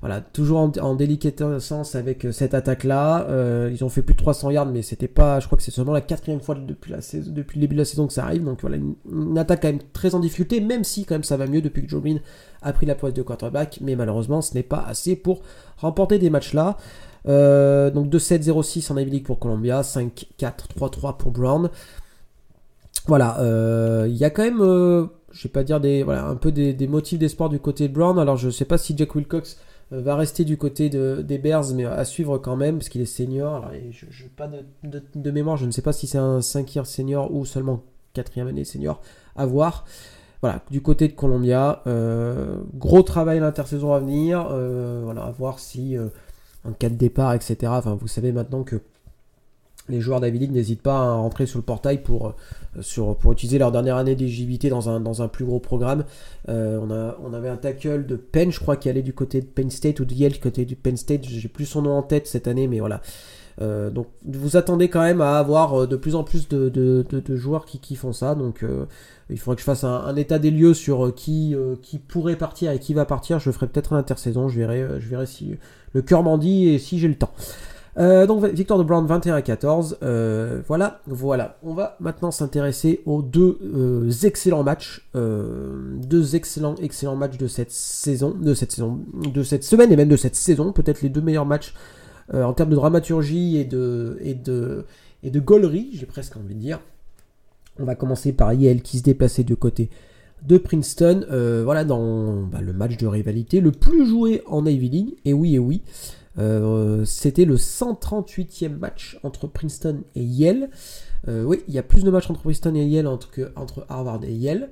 voilà, 0.01 0.19
toujours 0.19 0.59
en, 0.59 0.71
en 0.81 1.59
sens 1.59 1.94
avec 1.94 2.25
euh, 2.25 2.31
cette 2.31 2.56
attaque-là. 2.56 3.27
Euh, 3.30 3.69
ils 3.71 3.83
ont 3.83 3.89
fait 3.89 4.01
plus 4.01 4.15
de 4.15 4.19
300 4.19 4.50
yards, 4.50 4.65
mais 4.65 4.81
c'était 4.81 5.07
pas, 5.07 5.39
je 5.39 5.45
crois 5.45 5.57
que 5.57 5.63
c'est 5.63 5.69
seulement 5.69 5.94
la 5.94 6.01
quatrième 6.01 6.42
fois 6.42 6.56
depuis, 6.56 6.92
la 6.92 7.01
saison, 7.01 7.31
depuis 7.31 7.59
le 7.59 7.62
début 7.62 7.75
de 7.75 7.81
la 7.81 7.86
saison 7.86 8.07
que 8.07 8.13
ça 8.13 8.24
arrive. 8.24 8.44
Donc 8.44 8.62
voilà, 8.62 8.77
une, 8.77 9.38
attaque 9.38 9.62
quand 9.62 9.68
même 9.68 9.81
très 9.94 10.15
en 10.15 10.19
difficulté, 10.19 10.59
même 10.59 10.83
si 10.83 11.06
quand 11.06 11.13
même 11.13 11.24
ça 11.24 11.38
va 11.38 11.45
mieux 11.45 11.62
depuis 11.62 11.83
que 11.83 11.89
Joe 11.89 12.01
Green 12.01 12.19
a 12.63 12.74
pris 12.74 12.88
la 12.88 12.95
poste 12.95 13.15
de 13.15 13.21
quarterback. 13.21 13.77
Mais 13.81 13.95
malheureusement, 13.95 14.42
ce 14.42 14.56
n'est 14.56 14.63
pas 14.63 14.83
assez 14.88 15.15
pour 15.15 15.44
remporter 15.77 16.18
des 16.18 16.31
matchs-là. 16.31 16.77
Euh, 17.27 17.92
donc 17.92 18.07
2-7-0-6 18.07 18.92
en 18.92 18.98
Ivy 18.98 19.19
pour 19.19 19.38
Columbia, 19.38 19.81
5-4-3-3 19.81 21.18
pour 21.18 21.30
Brown. 21.30 21.69
Voilà, 23.06 23.38
il 24.07 24.15
y 24.15 24.24
a 24.24 24.31
quand 24.31 24.44
même, 24.44 24.59
je 25.31 25.44
vais 25.44 25.50
pas 25.50 25.63
dire 25.63 25.80
des, 25.80 26.01
voilà, 26.01 26.25
un 26.25 26.36
peu 26.36 26.51
des, 26.51 26.74
des 26.74 26.88
motifs 26.88 27.19
d'espoir 27.19 27.50
du 27.50 27.59
côté 27.59 27.88
de 27.88 27.94
Brown. 27.94 28.18
Alors 28.18 28.38
je 28.38 28.50
sais 28.50 28.65
pas 28.65 28.80
si 28.80 28.95
Jack 28.98 29.13
Wilcox 29.13 29.57
va 29.91 30.15
rester 30.15 30.45
du 30.45 30.57
côté 30.57 30.89
de, 30.89 31.21
des 31.21 31.38
Bears, 31.38 31.73
mais 31.73 31.85
à 31.85 32.05
suivre 32.05 32.38
quand 32.38 32.55
même, 32.55 32.77
parce 32.77 32.89
qu'il 32.89 33.01
est 33.01 33.05
senior. 33.05 33.57
Alors, 33.57 33.71
je, 33.91 34.05
je, 34.09 34.25
pas 34.27 34.49
de, 34.83 35.31
mémoire, 35.31 35.57
je 35.57 35.65
ne 35.65 35.71
sais 35.71 35.81
pas 35.81 35.93
si 35.93 36.07
c'est 36.07 36.17
un 36.17 36.41
5 36.41 36.79
senior 36.85 37.33
ou 37.33 37.45
seulement 37.45 37.83
4 38.13 38.39
année 38.39 38.65
senior, 38.65 39.01
à 39.35 39.45
voir. 39.45 39.85
Voilà, 40.41 40.61
du 40.71 40.81
côté 40.81 41.07
de 41.07 41.13
Columbia, 41.13 41.83
euh, 41.85 42.57
gros 42.73 43.03
travail 43.03 43.39
l'intersaison 43.39 43.93
à 43.93 43.99
venir. 43.99 44.47
Euh, 44.49 45.01
voilà, 45.03 45.23
à 45.23 45.31
voir 45.31 45.59
si 45.59 45.97
en 46.65 46.71
cas 46.71 46.89
de 46.89 46.95
départ, 46.95 47.33
etc. 47.33 47.57
Enfin, 47.67 47.97
vous 47.99 48.07
savez 48.07 48.31
maintenant 48.31 48.63
que 48.63 48.81
les 49.89 50.01
joueurs 50.01 50.19
League 50.19 50.51
n'hésitent 50.51 50.81
pas 50.81 50.98
à 50.98 51.13
rentrer 51.13 51.45
sur 51.45 51.60
le 51.60 51.63
portail 51.63 52.01
pour, 52.01 52.28
euh, 52.28 52.81
sur, 52.81 53.16
pour 53.18 53.31
utiliser 53.31 53.57
leur 53.57 53.72
dernière 53.72 53.98
année 53.98 54.16
d'éligibilité 54.16 54.69
dans 54.69 54.89
un, 54.89 55.00
dans 55.00 55.22
un 55.22 55.28
plus 55.28 55.45
gros 55.45 55.60
programme. 55.60 56.06
Euh, 56.50 56.80
on, 56.81 56.92
a, 56.92 57.18
on 57.24 57.33
avait 57.33 57.50
un 57.50 57.57
tackle 57.57 58.06
de 58.06 58.16
Penn, 58.16 58.51
je 58.51 58.60
crois, 58.60 58.78
qui 58.78 58.89
allait 58.89 59.01
du 59.01 59.13
côté 59.13 59.42
de 59.42 59.45
Penn 59.45 59.69
State 59.69 60.00
ou 60.00 60.06
de 60.06 60.13
Yale, 60.13 60.33
du 60.33 60.39
côté 60.39 60.66
du 60.66 60.75
Penn 60.75 60.98
State. 60.98 61.25
J'ai 61.25 61.48
plus 61.48 61.66
son 61.66 61.81
nom 61.81 61.92
en 61.92 62.04
tête 62.04 62.28
cette 62.28 62.48
année, 62.48 62.68
mais 62.68 62.80
voilà. 62.80 63.01
Euh, 63.62 63.89
donc 63.89 64.07
vous 64.25 64.56
attendez 64.56 64.88
quand 64.88 65.01
même 65.01 65.19
à 65.19 65.38
avoir 65.38 65.86
de 65.86 65.95
plus 65.98 66.16
en 66.16 66.24
plus 66.24 66.48
de, 66.48 66.69
de, 66.69 67.36
joueurs 67.36 67.66
qui, 67.66 67.80
qui, 67.80 67.95
font 67.95 68.13
ça. 68.13 68.34
Donc 68.34 68.63
il 69.30 69.38
faudrait 69.38 69.56
que 69.56 69.62
je 69.62 69.66
fasse 69.66 69.84
un, 69.84 70.16
état 70.16 70.39
des 70.39 70.51
lieux 70.51 70.74
sur 70.74 71.13
qui, 71.13 71.56
qui 71.81 72.00
pourrait 72.00 72.38
partir 72.38 72.72
et 72.72 72.80
qui 72.80 72.94
va 72.94 73.06
partir. 73.06 73.39
Je 73.39 73.51
ferai 73.51 73.68
peut-être 73.68 73.92
une 73.92 74.00
intersaison. 74.00 74.48
Je 74.48 74.57
verrai, 74.57 74.86
je 75.00 75.10
verrai 75.10 75.25
si 75.25 75.57
le 75.94 76.01
cœur 76.01 76.24
m'en 76.24 76.38
dit 76.38 76.69
et 76.69 76.80
si 76.80 76.98
j'ai 76.98 77.10
le 77.10 77.16
temps. 77.16 77.34
Euh, 77.97 78.25
donc 78.25 78.45
victoire 78.45 78.79
de 78.79 78.83
Brown 78.83 79.05
21 79.05 79.35
à 79.35 79.41
14. 79.41 79.97
Euh, 80.03 80.61
voilà, 80.67 81.01
voilà. 81.07 81.57
On 81.63 81.73
va 81.73 81.97
maintenant 81.99 82.31
s'intéresser 82.31 83.01
aux 83.05 83.21
deux 83.21 83.59
euh, 83.63 84.09
excellents 84.23 84.63
matchs, 84.63 85.07
deux 85.13 86.35
excellents, 86.35 86.75
excellents 86.75 87.15
matchs 87.15 87.38
de 87.38 87.47
cette 87.47 87.71
saison, 87.71 88.31
de 88.31 88.53
cette 88.53 88.71
saison, 88.71 88.99
de 89.13 89.43
cette 89.43 89.63
semaine 89.63 89.91
et 89.91 89.95
même 89.95 90.09
de 90.09 90.17
cette 90.17 90.35
saison. 90.35 90.71
Peut-être 90.71 91.01
les 91.01 91.09
deux 91.09 91.21
meilleurs 91.21 91.45
matchs 91.45 91.73
en 92.33 92.53
termes 92.53 92.69
de 92.69 92.75
dramaturgie 92.75 93.57
et 93.57 93.65
de 93.65 94.85
et 95.23 95.29
gaulerie, 95.39 95.89
j'ai 95.93 96.05
presque 96.05 96.38
envie 96.38 96.55
de 96.55 96.59
dire. 96.59 96.79
On 97.79 97.83
va 97.83 97.95
commencer 97.95 98.33
par 98.33 98.53
Yale 98.53 98.81
qui 98.81 98.99
se 98.99 99.03
déplaçait 99.03 99.43
de 99.43 99.55
côté 99.55 99.89
de 100.43 100.57
Princeton. 100.57 101.25
voilà 101.63 101.83
dans 101.83 102.43
bah, 102.43 102.61
le 102.61 102.73
match 102.73 102.97
de 102.97 103.07
rivalité 103.07 103.61
le 103.61 103.71
plus 103.71 104.05
joué 104.05 104.41
en 104.47 104.65
Ivy 104.65 104.89
League. 104.89 105.15
Et 105.25 105.33
oui, 105.33 105.55
et 105.55 105.59
oui. 105.59 105.81
Euh, 106.39 107.03
c'était 107.05 107.45
le 107.45 107.57
138e 107.57 108.77
match 108.77 109.19
entre 109.23 109.47
Princeton 109.47 110.03
et 110.15 110.23
Yale. 110.23 110.69
Euh, 111.27 111.43
oui, 111.43 111.63
il 111.67 111.73
y 111.73 111.77
a 111.77 111.83
plus 111.83 112.03
de 112.03 112.11
matchs 112.11 112.29
entre 112.29 112.41
Princeton 112.41 112.75
et 112.75 112.85
Yale 112.85 113.09
qu'entre 113.33 113.85
Harvard 113.89 114.23
et 114.23 114.33
Yale. 114.33 114.69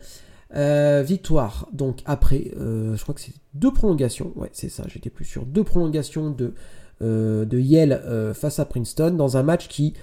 Euh, 0.55 1.03
victoire, 1.05 1.67
donc 1.73 1.99
après, 2.05 2.51
je 2.55 2.99
crois 3.03 3.13
que 3.13 3.21
c'est 3.21 3.35
deux 3.53 3.71
prolongations, 3.71 4.33
ouais 4.35 4.49
c'est 4.51 4.69
ça, 4.69 4.83
j'étais 4.87 5.11
plus 5.11 5.25
sûr, 5.25 5.45
deux 5.45 5.63
prolongations 5.63 6.35
de 7.01 7.59
Yale 7.59 8.33
face 8.33 8.57
à 8.57 8.65
Princeton 8.65 9.11
dans 9.11 9.37
un 9.37 9.43
match 9.43 9.67
qui 9.67 9.93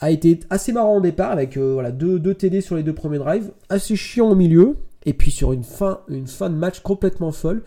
a 0.00 0.10
été 0.10 0.40
assez 0.50 0.72
marrant 0.72 0.96
au 0.96 1.00
départ 1.00 1.30
avec 1.30 1.56
voilà, 1.56 1.90
deux, 1.90 2.34
TD 2.34 2.60
sur 2.60 2.76
les 2.76 2.82
deux 2.82 2.94
premiers 2.94 3.18
drives, 3.18 3.52
assez 3.68 3.96
chiant 3.96 4.30
au 4.30 4.34
milieu, 4.34 4.76
et 5.04 5.14
puis 5.14 5.30
sur 5.30 5.52
une 5.52 5.64
fin, 5.64 6.00
une 6.08 6.26
fin 6.26 6.50
de 6.50 6.54
match 6.54 6.80
complètement 6.80 7.32
folle. 7.32 7.62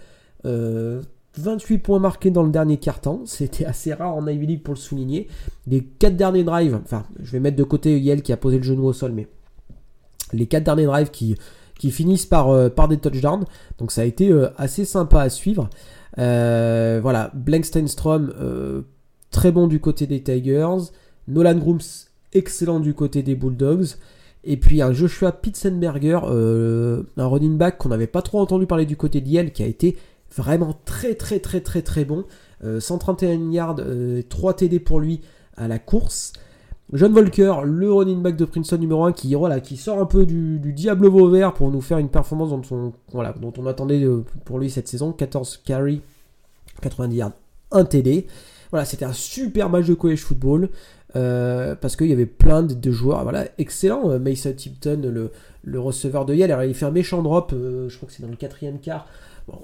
28 1.38 1.78
points 1.80 2.00
marqués 2.00 2.31
dans 2.31 2.44
le 2.44 2.52
dernier 2.52 2.78
quart-temps. 2.78 3.22
C'était 3.26 3.66
assez 3.66 3.94
rare 3.94 4.16
en 4.16 4.28
Ivy 4.28 4.48
League 4.48 4.64
pour 4.64 4.74
le 4.74 4.80
souligner. 4.80 5.28
Les 5.68 5.84
4 5.84 6.16
derniers 6.16 6.44
drives, 6.44 6.80
enfin, 6.84 7.06
je 7.22 7.31
vais 7.31 7.40
mettre 7.40 7.58
de 7.58 7.64
côté 7.64 8.00
Yale 8.00 8.22
qui 8.22 8.34
a 8.34 8.38
posé 8.38 8.58
le 8.58 8.64
genou 8.64 8.86
au 8.86 8.94
sol, 8.94 9.12
mais 9.12 9.28
les 10.33 10.48
4 10.48 10.64
derniers 10.64 10.86
drives 10.86 11.12
qui, 11.12 11.36
finissent 11.92 12.26
par, 12.26 12.50
euh, 12.50 12.69
par 12.69 12.88
des 12.88 12.98
touchdowns. 12.98 13.45
Donc 13.78 13.92
ça 13.92 14.02
a 14.02 14.06
été 14.06 14.30
euh, 14.30 14.50
assez 14.57 14.86
sympa 14.86 15.21
à 15.21 15.30
suivre. 15.30 15.69
Euh, 16.18 17.00
voilà, 17.02 17.31
Blanksteinstrom, 17.33 18.33
très 19.31 19.52
bon 19.52 19.68
du 19.68 19.80
côté 19.80 20.07
des 20.07 20.21
Tigers. 20.21 20.92
Nolan 21.28 21.56
Grooms, 21.56 22.08
excellent 22.33 22.80
du 22.80 22.94
côté 22.94 23.24
des 23.24 23.36
Bulldogs. 23.36 23.95
Et 24.45 24.57
puis 24.57 24.81
un 24.81 24.94
Joshua 24.94 25.31
Pitzenberger, 25.33 26.19
un 26.24 27.28
running 27.28 27.57
back 27.57 27.78
qu'on 27.78 27.90
n'avait 27.90 28.07
pas 28.07 28.21
trop 28.21 28.40
entendu 28.40 28.68
parler 28.68 28.86
du 28.86 28.95
côté 28.95 29.19
d'Yale, 29.19 29.52
qui 29.52 29.64
a 29.64 29.66
été 29.66 29.98
Vraiment 30.36 30.80
très 30.86 31.16
très 31.16 31.40
très 31.40 31.62
très 31.62 31.81
très 31.81 32.06
bon. 32.06 32.26
131 32.62 33.30
euh, 33.30 33.52
yards, 33.52 33.76
3 34.30 34.52
euh, 34.52 34.54
TD 34.54 34.80
pour 34.80 35.00
lui 35.00 35.21
à 35.56 35.68
la 35.68 35.80
course. 35.80 36.33
John 36.92 37.14
Volker, 37.14 37.62
le 37.64 37.92
running 37.92 38.21
back 38.21 38.36
de 38.36 38.45
Princeton 38.45 38.78
numéro 38.78 39.04
1, 39.06 39.14
qui, 39.14 39.36
qui 39.64 39.78
sort 39.78 40.00
un 40.00 40.06
peu 40.06 40.26
du, 40.26 40.59
diable 40.74 41.07
vauvert 41.07 41.54
pour 41.54 41.71
nous 41.71 41.81
faire 41.81 42.00
une 42.00 42.09
performance 42.09 42.50
dont 42.50 42.62
on, 42.71 43.24
dont 43.40 43.54
on 43.57 43.66
attendait 43.68 44.04
euh, 44.04 44.24
pour 44.45 44.59
lui 44.59 44.69
cette 44.69 44.88
saison. 44.88 45.14
14 45.14 45.62
carry, 45.66 46.02
90 46.81 47.16
yards, 47.16 47.31
1 47.71 47.86
TD. 47.86 48.28
Voilà, 48.71 48.86
c'était 48.86 49.06
un 49.06 49.14
super 49.14 49.69
match 49.69 49.88
de 49.88 49.95
college 49.95 50.21
football. 50.21 50.69
Parce 51.13 51.95
qu'il 51.95 52.07
y 52.07 52.13
avait 52.13 52.25
plein 52.25 52.63
de, 52.63 52.92
joueurs 52.92 53.23
voilà, 53.23 53.45
excellents. 53.57 54.19
Mason 54.19 54.54
Tipton, 54.54 55.01
le, 55.04 55.31
le 55.63 55.80
receveur 55.80 56.25
de 56.25 56.33
Yale, 56.35 56.51
alors 56.51 56.63
il 56.63 56.73
fait 56.73 56.85
un 56.85 56.92
méchant 56.92 57.21
drop, 57.21 57.54
je 57.54 57.95
crois 57.95 58.07
que 58.07 58.13
c'est 58.13 58.23
dans 58.23 58.30
le 58.30 58.35
quatrième 58.35 58.80
quart 58.80 59.07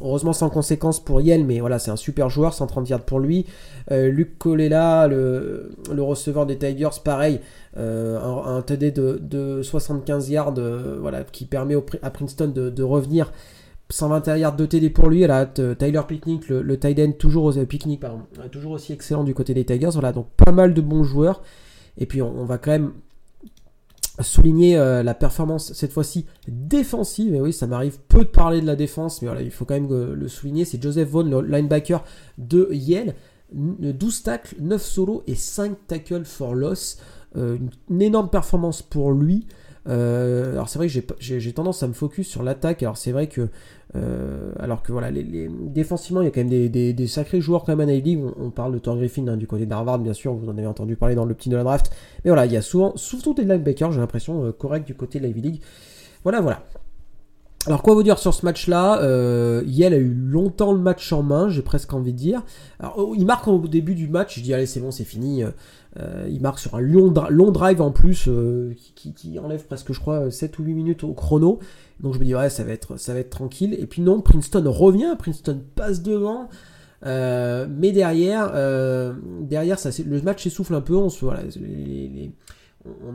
heureusement 0.01 0.33
sans 0.33 0.49
conséquence 0.49 0.99
pour 0.99 1.21
Yale, 1.21 1.45
mais 1.45 1.59
voilà, 1.59 1.79
c'est 1.79 1.91
un 1.91 1.95
super 1.95 2.29
joueur, 2.29 2.53
130 2.53 2.89
yards 2.89 3.01
pour 3.01 3.19
lui. 3.19 3.45
Euh, 3.91 4.09
Luc 4.09 4.37
Colella, 4.37 5.07
le, 5.07 5.71
le, 5.91 6.01
receveur 6.01 6.45
des 6.45 6.57
Tigers, 6.57 6.89
pareil, 7.03 7.39
euh, 7.77 8.19
un, 8.19 8.61
TD 8.61 8.91
de, 8.91 9.61
75 9.61 10.29
yards, 10.29 10.53
euh, 10.57 10.97
voilà, 10.99 11.23
qui 11.23 11.45
permet 11.45 11.75
à 12.01 12.09
Princeton 12.09 12.47
de, 12.47 12.83
revenir. 12.83 13.31
121 13.89 14.37
yards 14.37 14.55
de 14.55 14.65
TD 14.65 14.89
pour 14.89 15.09
lui. 15.09 15.21
Elle 15.21 15.51
Tyler 15.77 16.01
Picnic, 16.07 16.49
le, 16.49 16.61
le 16.61 16.79
tight 16.79 16.99
end, 16.99 17.11
toujours, 17.13 17.53
Picnic, 17.67 17.99
pardon, 17.99 18.21
toujours 18.51 18.73
aussi 18.73 18.93
excellent 18.93 19.23
du 19.23 19.33
côté 19.33 19.53
des 19.53 19.65
Tigers. 19.65 19.89
Voilà, 19.93 20.11
donc 20.11 20.27
pas 20.37 20.51
mal 20.51 20.73
de 20.73 20.81
bons 20.81 21.03
joueurs. 21.03 21.41
Et 21.97 22.05
puis 22.05 22.21
on 22.21 22.43
va 22.45 22.57
quand 22.57 22.71
même 22.71 22.91
souligner 24.23 24.77
euh, 24.77 25.03
la 25.03 25.13
performance 25.13 25.73
cette 25.73 25.91
fois-ci 25.91 26.25
défensive. 26.47 27.33
Et 27.35 27.41
oui, 27.41 27.53
ça 27.53 27.67
m'arrive 27.67 27.99
peu 28.07 28.19
de 28.19 28.29
parler 28.29 28.61
de 28.61 28.65
la 28.65 28.75
défense, 28.75 29.21
mais 29.21 29.27
voilà, 29.27 29.41
il 29.41 29.51
faut 29.51 29.65
quand 29.65 29.73
même 29.73 29.91
euh, 29.91 30.15
le 30.15 30.27
souligner. 30.27 30.65
C'est 30.65 30.81
Joseph 30.81 31.09
Vaughn, 31.09 31.29
le 31.29 31.41
linebacker 31.41 32.03
de 32.37 32.69
Yale. 32.71 33.15
12 33.53 34.23
tacles, 34.23 34.55
9 34.59 34.81
solos 34.81 35.23
et 35.27 35.35
5 35.35 35.87
tackles 35.87 36.25
for 36.25 36.55
loss. 36.55 36.97
Euh, 37.37 37.57
une, 37.89 38.01
énorme 38.01 38.29
performance 38.29 38.81
pour 38.81 39.11
lui. 39.11 39.45
Alors 39.87 40.69
c'est 40.69 40.79
vrai 40.79 40.87
que 40.87 40.93
j'ai 41.19 41.53
tendance 41.53 41.83
à 41.83 41.87
me 41.87 41.93
focus 41.93 42.27
sur 42.27 42.43
l'attaque. 42.43 42.83
Alors 42.83 42.97
c'est 42.97 43.11
vrai 43.11 43.27
que 43.27 43.47
alors 44.59 44.83
que 44.83 44.91
voilà, 44.91 45.09
les, 45.09 45.49
défensivement, 45.49 46.21
il 46.21 46.25
y 46.25 46.27
a 46.27 46.31
quand 46.31 46.43
même 46.43 46.69
des, 46.69 47.07
sacrés 47.07 47.39
joueurs 47.39 47.63
quand 47.63 47.75
même 47.75 47.87
à 47.87 47.91
League. 47.91 48.19
On, 48.39 48.49
parle 48.49 48.73
de 48.73 48.79
Thor 48.79 48.97
Griffin 48.97 49.27
hein, 49.27 49.37
du 49.37 49.47
côté 49.47 49.65
d'Harvard, 49.65 49.99
bien 49.99 50.13
sûr, 50.13 50.33
vous 50.33 50.49
en 50.49 50.57
avez 50.57 50.67
entendu 50.67 50.95
parler 50.95 51.15
dans 51.15 51.25
le 51.25 51.33
petit 51.33 51.49
de 51.49 51.55
la 51.55 51.63
draft. 51.63 51.91
Mais 52.23 52.31
voilà, 52.31 52.45
il 52.45 52.51
y 52.51 52.57
a 52.57 52.61
souvent, 52.61 52.97
surtout 52.97 53.33
des 53.33 53.43
linebackers, 53.43 53.91
j'ai 53.91 53.99
l'impression, 53.99 54.51
correct 54.51 54.85
du 54.85 54.95
côté 54.95 55.19
de 55.19 55.23
la 55.23 55.29
Ivy 55.29 55.41
League. 55.41 55.61
Voilà, 56.23 56.41
voilà. 56.41 56.63
Alors 57.67 57.81
quoi 57.81 57.95
vous 57.95 58.03
dire 58.03 58.19
sur 58.19 58.33
ce 58.33 58.45
match-là 58.45 59.01
euh, 59.01 59.63
Yale 59.65 59.95
a 59.95 59.97
eu 59.97 60.13
longtemps 60.13 60.71
le 60.71 60.77
match 60.77 61.11
en 61.11 61.23
main, 61.23 61.49
j'ai 61.49 61.63
presque 61.63 61.91
envie 61.93 62.13
de 62.13 62.17
dire. 62.17 62.43
Alors 62.79 62.93
oh, 62.97 63.15
il 63.17 63.25
marque 63.25 63.47
au 63.47 63.57
début 63.67 63.95
du 63.95 64.07
match, 64.07 64.37
je 64.37 64.43
dis 64.43 64.53
allez 64.53 64.67
c'est 64.67 64.79
bon 64.79 64.91
c'est 64.91 65.03
fini. 65.03 65.43
Euh, 65.43 66.27
il 66.29 66.41
marque 66.41 66.59
sur 66.59 66.75
un 66.75 66.81
long, 66.81 67.09
drive 67.51 67.81
en 67.81 67.91
plus 67.91 68.25
euh, 68.27 68.75
qui, 68.95 69.39
enlève 69.39 69.65
presque 69.65 69.93
je 69.93 69.99
crois 69.99 70.29
7 70.29 70.59
ou 70.59 70.63
8 70.63 70.73
minutes 70.73 71.03
au 71.03 71.13
chrono. 71.13 71.57
Donc 72.01 72.13
je 72.13 72.19
me 72.19 72.25
dis 72.25 72.35
ouais 72.35 72.51
ça 72.51 72.63
va 72.63 72.71
être, 72.71 72.97
ça 72.97 73.13
va 73.13 73.19
être 73.19 73.31
tranquille. 73.31 73.75
Et 73.79 73.87
puis 73.87 74.03
non, 74.03 74.21
Princeton 74.21 74.63
revient, 74.67 75.15
Princeton 75.17 75.59
passe 75.73 76.03
devant. 76.03 76.49
mais 77.03 77.91
derrière, 77.91 78.51
derrière 79.41 79.79
ça, 79.79 79.89
le 80.05 80.21
match 80.21 80.43
s'essouffle 80.43 80.75
un 80.75 80.81
peu. 80.81 80.95
On, 80.95 81.09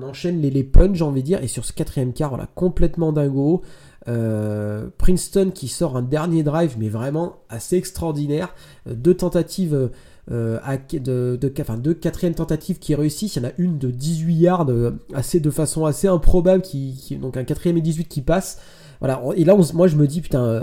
enchaîne 0.02 0.40
les, 0.40 0.50
les 0.50 0.64
punch 0.64 0.96
j'ai 0.96 1.04
envie 1.04 1.20
de 1.20 1.26
dire. 1.26 1.40
Et 1.44 1.46
sur 1.46 1.64
ce 1.64 1.72
quatrième 1.72 2.12
quart, 2.12 2.30
voilà, 2.30 2.48
complètement 2.56 3.12
dingo. 3.12 3.62
Euh, 4.08 4.88
Princeton 4.96 5.50
qui 5.54 5.68
sort 5.68 5.96
un 5.96 6.02
dernier 6.02 6.42
drive, 6.42 6.76
mais 6.78 6.88
vraiment 6.88 7.36
assez 7.48 7.76
extraordinaire. 7.76 8.54
Euh, 8.88 8.94
deux 8.94 9.14
tentatives 9.14 9.90
euh, 10.30 10.58
de, 10.92 11.36
deux 11.36 11.94
quatrièmes 11.94 12.34
tentatives 12.34 12.78
qui 12.78 12.94
réussissent. 12.94 13.36
Il 13.36 13.42
y 13.42 13.46
en 13.46 13.48
a 13.48 13.52
une 13.58 13.78
de 13.78 13.90
18 13.90 14.34
yards, 14.34 14.66
assez, 15.12 15.40
de 15.40 15.50
façon 15.50 15.84
assez 15.84 16.08
improbable, 16.08 16.62
qui, 16.62 17.18
donc 17.20 17.36
un 17.36 17.44
quatrième 17.44 17.76
et 17.76 17.82
18 17.82 18.06
qui 18.06 18.22
passe. 18.22 18.60
Voilà, 19.00 19.22
et 19.34 19.44
là, 19.44 19.56
moi 19.74 19.86
je 19.86 19.96
me 19.96 20.06
dis, 20.06 20.20
putain, 20.20 20.62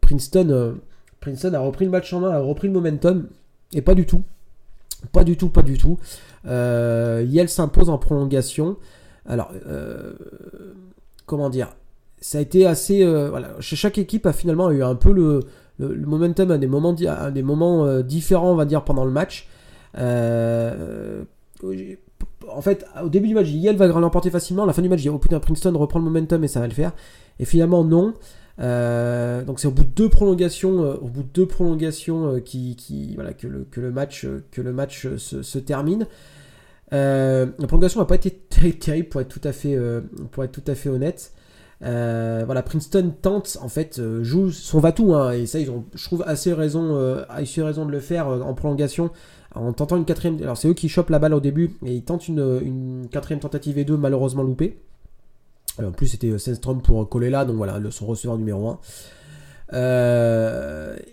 Princeton, 0.00 0.76
Princeton 1.18 1.52
a 1.54 1.58
repris 1.58 1.84
le 1.84 1.90
match 1.90 2.12
en 2.12 2.20
main, 2.20 2.30
a 2.30 2.38
repris 2.38 2.68
le 2.68 2.74
momentum, 2.74 3.28
et 3.72 3.82
pas 3.82 3.94
du 3.94 4.06
tout. 4.06 4.22
Pas 5.12 5.24
du 5.24 5.36
tout, 5.36 5.48
pas 5.48 5.62
du 5.62 5.76
tout. 5.76 5.98
Yale 6.44 7.48
s'impose 7.48 7.90
en 7.90 7.98
prolongation. 7.98 8.76
Alors, 9.26 9.52
comment 11.26 11.50
dire? 11.50 11.74
Ça 12.20 12.38
a 12.38 12.40
été 12.40 12.66
assez. 12.66 13.02
Euh, 13.02 13.28
voilà, 13.30 13.54
chaque 13.60 13.98
équipe 13.98 14.26
a 14.26 14.32
finalement 14.32 14.70
eu 14.70 14.82
un 14.82 14.94
peu 14.94 15.12
le, 15.12 15.40
momentum 15.78 16.50
à 16.50 16.58
des 16.58 16.66
moments, 16.66 16.92
des 16.92 17.42
moments 17.42 17.84
euh, 17.84 18.02
différents, 18.02 18.52
on 18.52 18.56
va 18.56 18.64
dire, 18.64 18.84
pendant 18.84 19.04
le 19.04 19.10
match. 19.10 19.48
Euh, 19.98 21.24
en 22.48 22.62
fait, 22.62 22.86
au 23.02 23.08
début 23.08 23.28
du 23.28 23.34
match, 23.34 23.48
Yale 23.48 23.76
va 23.76 23.86
l'emporter 23.86 24.30
facilement. 24.30 24.64
À 24.64 24.66
la 24.66 24.72
fin 24.72 24.82
du 24.82 24.88
match, 24.88 25.00
j'ai 25.00 25.10
oh 25.10 25.18
putain, 25.18 25.40
Princeton 25.40 25.76
reprend 25.76 25.98
le 25.98 26.04
momentum 26.06 26.42
et 26.44 26.48
ça 26.48 26.60
va 26.60 26.66
le 26.66 26.72
faire. 26.72 26.92
Et 27.38 27.44
finalement, 27.44 27.84
non. 27.84 28.14
donc 28.58 29.60
c'est 29.60 29.68
au 29.68 29.72
bout 29.72 29.84
de 29.84 29.90
deux 29.94 30.08
prolongations, 30.08 30.80
au 30.80 31.08
bout 31.08 31.22
de 31.22 31.28
deux 31.34 31.46
prolongations 31.46 32.40
qui, 32.40 33.12
voilà, 33.14 33.34
que, 33.34 33.46
le, 33.46 33.66
que 33.70 33.80
le 33.80 33.90
match, 33.90 34.26
que 34.50 34.62
le 34.62 34.72
match 34.72 35.06
se, 35.16 35.42
se 35.42 35.58
termine. 35.58 36.06
la 36.92 37.46
prolongation 37.66 38.00
n'a 38.00 38.06
pas 38.06 38.14
été 38.14 38.30
terrible 38.30 39.08
pour 39.08 39.20
être 39.20 39.28
tout 39.28 39.46
à 39.46 39.52
fait, 39.52 39.78
pour 40.30 40.44
être 40.44 40.52
tout 40.52 40.70
à 40.70 40.74
fait 40.74 40.88
honnête. 40.88 41.32
Euh, 41.82 42.42
voilà, 42.46 42.62
Princeton 42.62 43.12
tente, 43.20 43.58
en 43.60 43.68
fait, 43.68 43.98
euh, 43.98 44.22
joue 44.22 44.50
son 44.50 44.80
va-tout, 44.80 45.14
hein, 45.14 45.32
et 45.32 45.46
ça, 45.46 45.58
ils 45.60 45.70
ont, 45.70 45.84
je 45.94 46.04
trouve, 46.04 46.24
assez 46.26 46.52
raison, 46.52 46.96
euh, 46.96 47.22
assez 47.28 47.62
raison 47.62 47.84
de 47.84 47.90
le 47.90 48.00
faire 48.00 48.28
en 48.28 48.54
prolongation, 48.54 49.10
en 49.54 49.72
tentant 49.72 49.96
une 49.96 50.06
quatrième. 50.06 50.40
Alors, 50.42 50.56
c'est 50.56 50.68
eux 50.68 50.74
qui 50.74 50.88
chopent 50.88 51.10
la 51.10 51.18
balle 51.18 51.34
au 51.34 51.40
début, 51.40 51.76
et 51.84 51.94
ils 51.94 52.02
tentent 52.02 52.28
une, 52.28 53.06
quatrième 53.10 53.40
tentative 53.40 53.78
et 53.78 53.84
deux, 53.84 53.96
malheureusement 53.96 54.42
loupée. 54.42 54.80
en 55.82 55.92
plus, 55.92 56.06
c'était 56.06 56.38
Sandstrom 56.38 56.80
pour 56.80 57.06
coller 57.08 57.30
là, 57.30 57.44
donc 57.44 57.56
voilà, 57.56 57.78
son 57.90 58.06
receveur 58.06 58.38
numéro 58.38 58.68
1. 58.68 58.78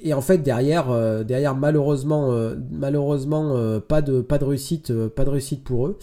et 0.02 0.14
en 0.14 0.22
fait 0.22 0.38
derrière, 0.38 0.86
derrière 1.26 1.56
malheureusement, 1.56 2.32
malheureusement 2.72 3.80
pas 3.82 4.02
de 4.02 4.22
pas 4.22 4.38
de 4.38 4.46
réussite, 4.46 4.94
pas 5.10 5.26
de 5.26 5.30
réussite 5.30 5.64
pour 5.64 5.88
eux. 5.88 5.98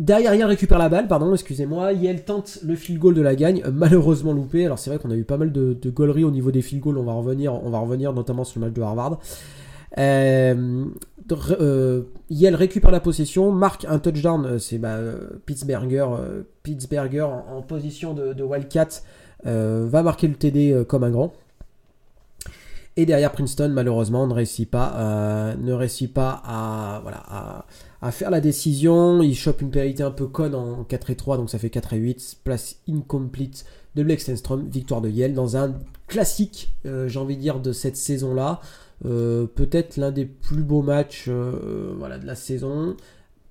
Derrière, 0.00 0.48
récupère 0.48 0.78
la 0.78 0.88
balle, 0.88 1.08
pardon, 1.08 1.30
excusez-moi. 1.34 1.92
Yale 1.92 2.24
tente 2.24 2.60
le 2.64 2.74
field 2.74 2.98
goal 2.98 3.14
de 3.14 3.20
la 3.20 3.34
gagne, 3.34 3.62
malheureusement 3.70 4.32
loupé. 4.32 4.64
Alors 4.64 4.78
c'est 4.78 4.88
vrai 4.88 4.98
qu'on 4.98 5.10
a 5.10 5.14
eu 5.14 5.24
pas 5.24 5.36
mal 5.36 5.52
de, 5.52 5.74
de 5.74 6.24
au 6.24 6.30
niveau 6.30 6.50
des 6.50 6.62
field 6.62 6.82
goals, 6.82 6.96
on 6.96 7.04
va 7.04 7.12
revenir, 7.12 7.52
on 7.52 7.68
va 7.68 7.80
revenir 7.80 8.14
notamment 8.14 8.44
sur 8.44 8.60
le 8.60 8.66
match 8.66 8.74
de 8.74 8.80
Harvard. 8.80 9.20
Euh, 9.98 10.86
euh, 11.60 12.02
Yale 12.30 12.54
récupère 12.54 12.90
la 12.90 13.00
possession, 13.00 13.52
marque 13.52 13.84
un 13.86 13.98
touchdown, 13.98 14.46
euh, 14.46 14.58
c'est 14.58 14.78
bah, 14.78 14.96
Pittsburgher, 15.44 16.06
Pittsburgher 16.62 17.26
en, 17.52 17.60
position 17.60 18.14
de, 18.14 18.42
Wildcat 18.42 19.02
va 19.44 20.02
marquer 20.02 20.28
le 20.28 20.34
TD 20.34 20.82
comme 20.88 21.04
un 21.04 21.10
grand. 21.10 21.34
Et 22.96 23.06
derrière 23.06 23.32
Princeton, 23.32 23.70
malheureusement, 23.72 24.26
ne 24.26 24.34
réussit 24.34 24.68
pas, 24.68 25.54
ne 25.56 25.72
réussit 25.72 26.12
pas 26.12 26.42
à, 26.44 27.00
voilà, 27.02 27.64
à, 28.02 28.10
faire 28.10 28.30
la 28.30 28.40
décision. 28.40 29.22
Il 29.22 29.34
chope 29.34 29.62
une 29.62 29.70
pénalité 29.70 30.02
un 30.02 30.10
peu 30.10 30.26
conne 30.26 30.54
en 30.54 30.84
4 30.84 31.10
et 31.10 31.16
3, 31.16 31.36
donc 31.36 31.50
ça 31.50 31.58
fait 31.58 31.70
4 31.70 31.94
et 31.94 31.98
8. 31.98 32.38
Place 32.44 32.76
incomplete 32.88 33.64
de 33.94 34.02
Blake 34.02 34.22
victoire 34.70 35.00
de 35.00 35.08
Yale 35.08 35.34
dans 35.34 35.56
un 35.56 35.74
classique, 36.06 36.72
euh, 36.86 37.08
j'ai 37.08 37.18
envie 37.18 37.36
de 37.36 37.40
dire, 37.40 37.60
de 37.60 37.72
cette 37.72 37.96
saison-là. 37.96 38.60
Euh, 39.06 39.46
peut-être 39.46 39.96
l'un 39.96 40.10
des 40.10 40.26
plus 40.26 40.62
beaux 40.62 40.82
matchs 40.82 41.26
euh, 41.28 41.94
voilà, 41.98 42.18
de 42.18 42.26
la 42.26 42.34
saison. 42.34 42.96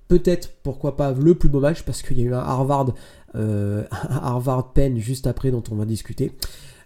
Peut-être, 0.07 0.51
pourquoi 0.63 0.95
pas, 0.95 1.11
le 1.11 1.35
plus 1.35 1.49
beau 1.49 1.59
match, 1.59 1.83
parce 1.83 2.01
qu'il 2.01 2.19
y 2.19 2.21
a 2.21 2.25
eu 2.25 2.33
un 2.33 2.39
Harvard, 2.39 2.93
Harvard 3.33 4.73
Penn 4.73 4.97
juste 4.97 5.27
après 5.27 5.51
dont 5.51 5.63
on 5.71 5.75
va 5.75 5.85
discuter. 5.85 6.31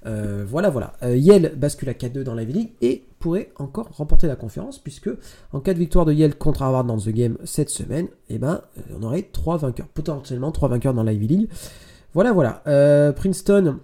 Euh, 0.05 0.43
voilà, 0.47 0.69
voilà. 0.69 0.93
Euh, 1.03 1.15
Yale 1.15 1.53
bascule 1.55 1.89
à 1.89 1.93
4-2 1.93 2.23
dans 2.23 2.35
la 2.35 2.45
V-League 2.45 2.71
et 2.81 3.05
pourrait 3.19 3.51
encore 3.57 3.89
remporter 3.91 4.27
la 4.27 4.35
conférence, 4.35 4.79
puisque 4.79 5.09
en 5.53 5.59
cas 5.59 5.73
de 5.73 5.79
victoire 5.79 6.05
de 6.05 6.13
Yale 6.13 6.35
contre 6.35 6.61
Harvard 6.61 6.83
dans 6.83 6.97
The 6.97 7.09
Game 7.09 7.37
cette 7.45 7.69
semaine, 7.69 8.07
eh 8.29 8.37
ben, 8.37 8.61
euh, 8.77 8.81
on 8.99 9.03
aurait 9.03 9.23
trois 9.23 9.57
vainqueurs, 9.57 9.87
potentiellement 9.87 10.51
trois 10.51 10.69
vainqueurs 10.69 10.93
dans 10.93 11.03
la 11.03 11.13
Ivy 11.13 11.27
League. 11.27 11.49
Voilà, 12.13 12.31
voilà. 12.31 12.61
Princeton, 13.13 13.79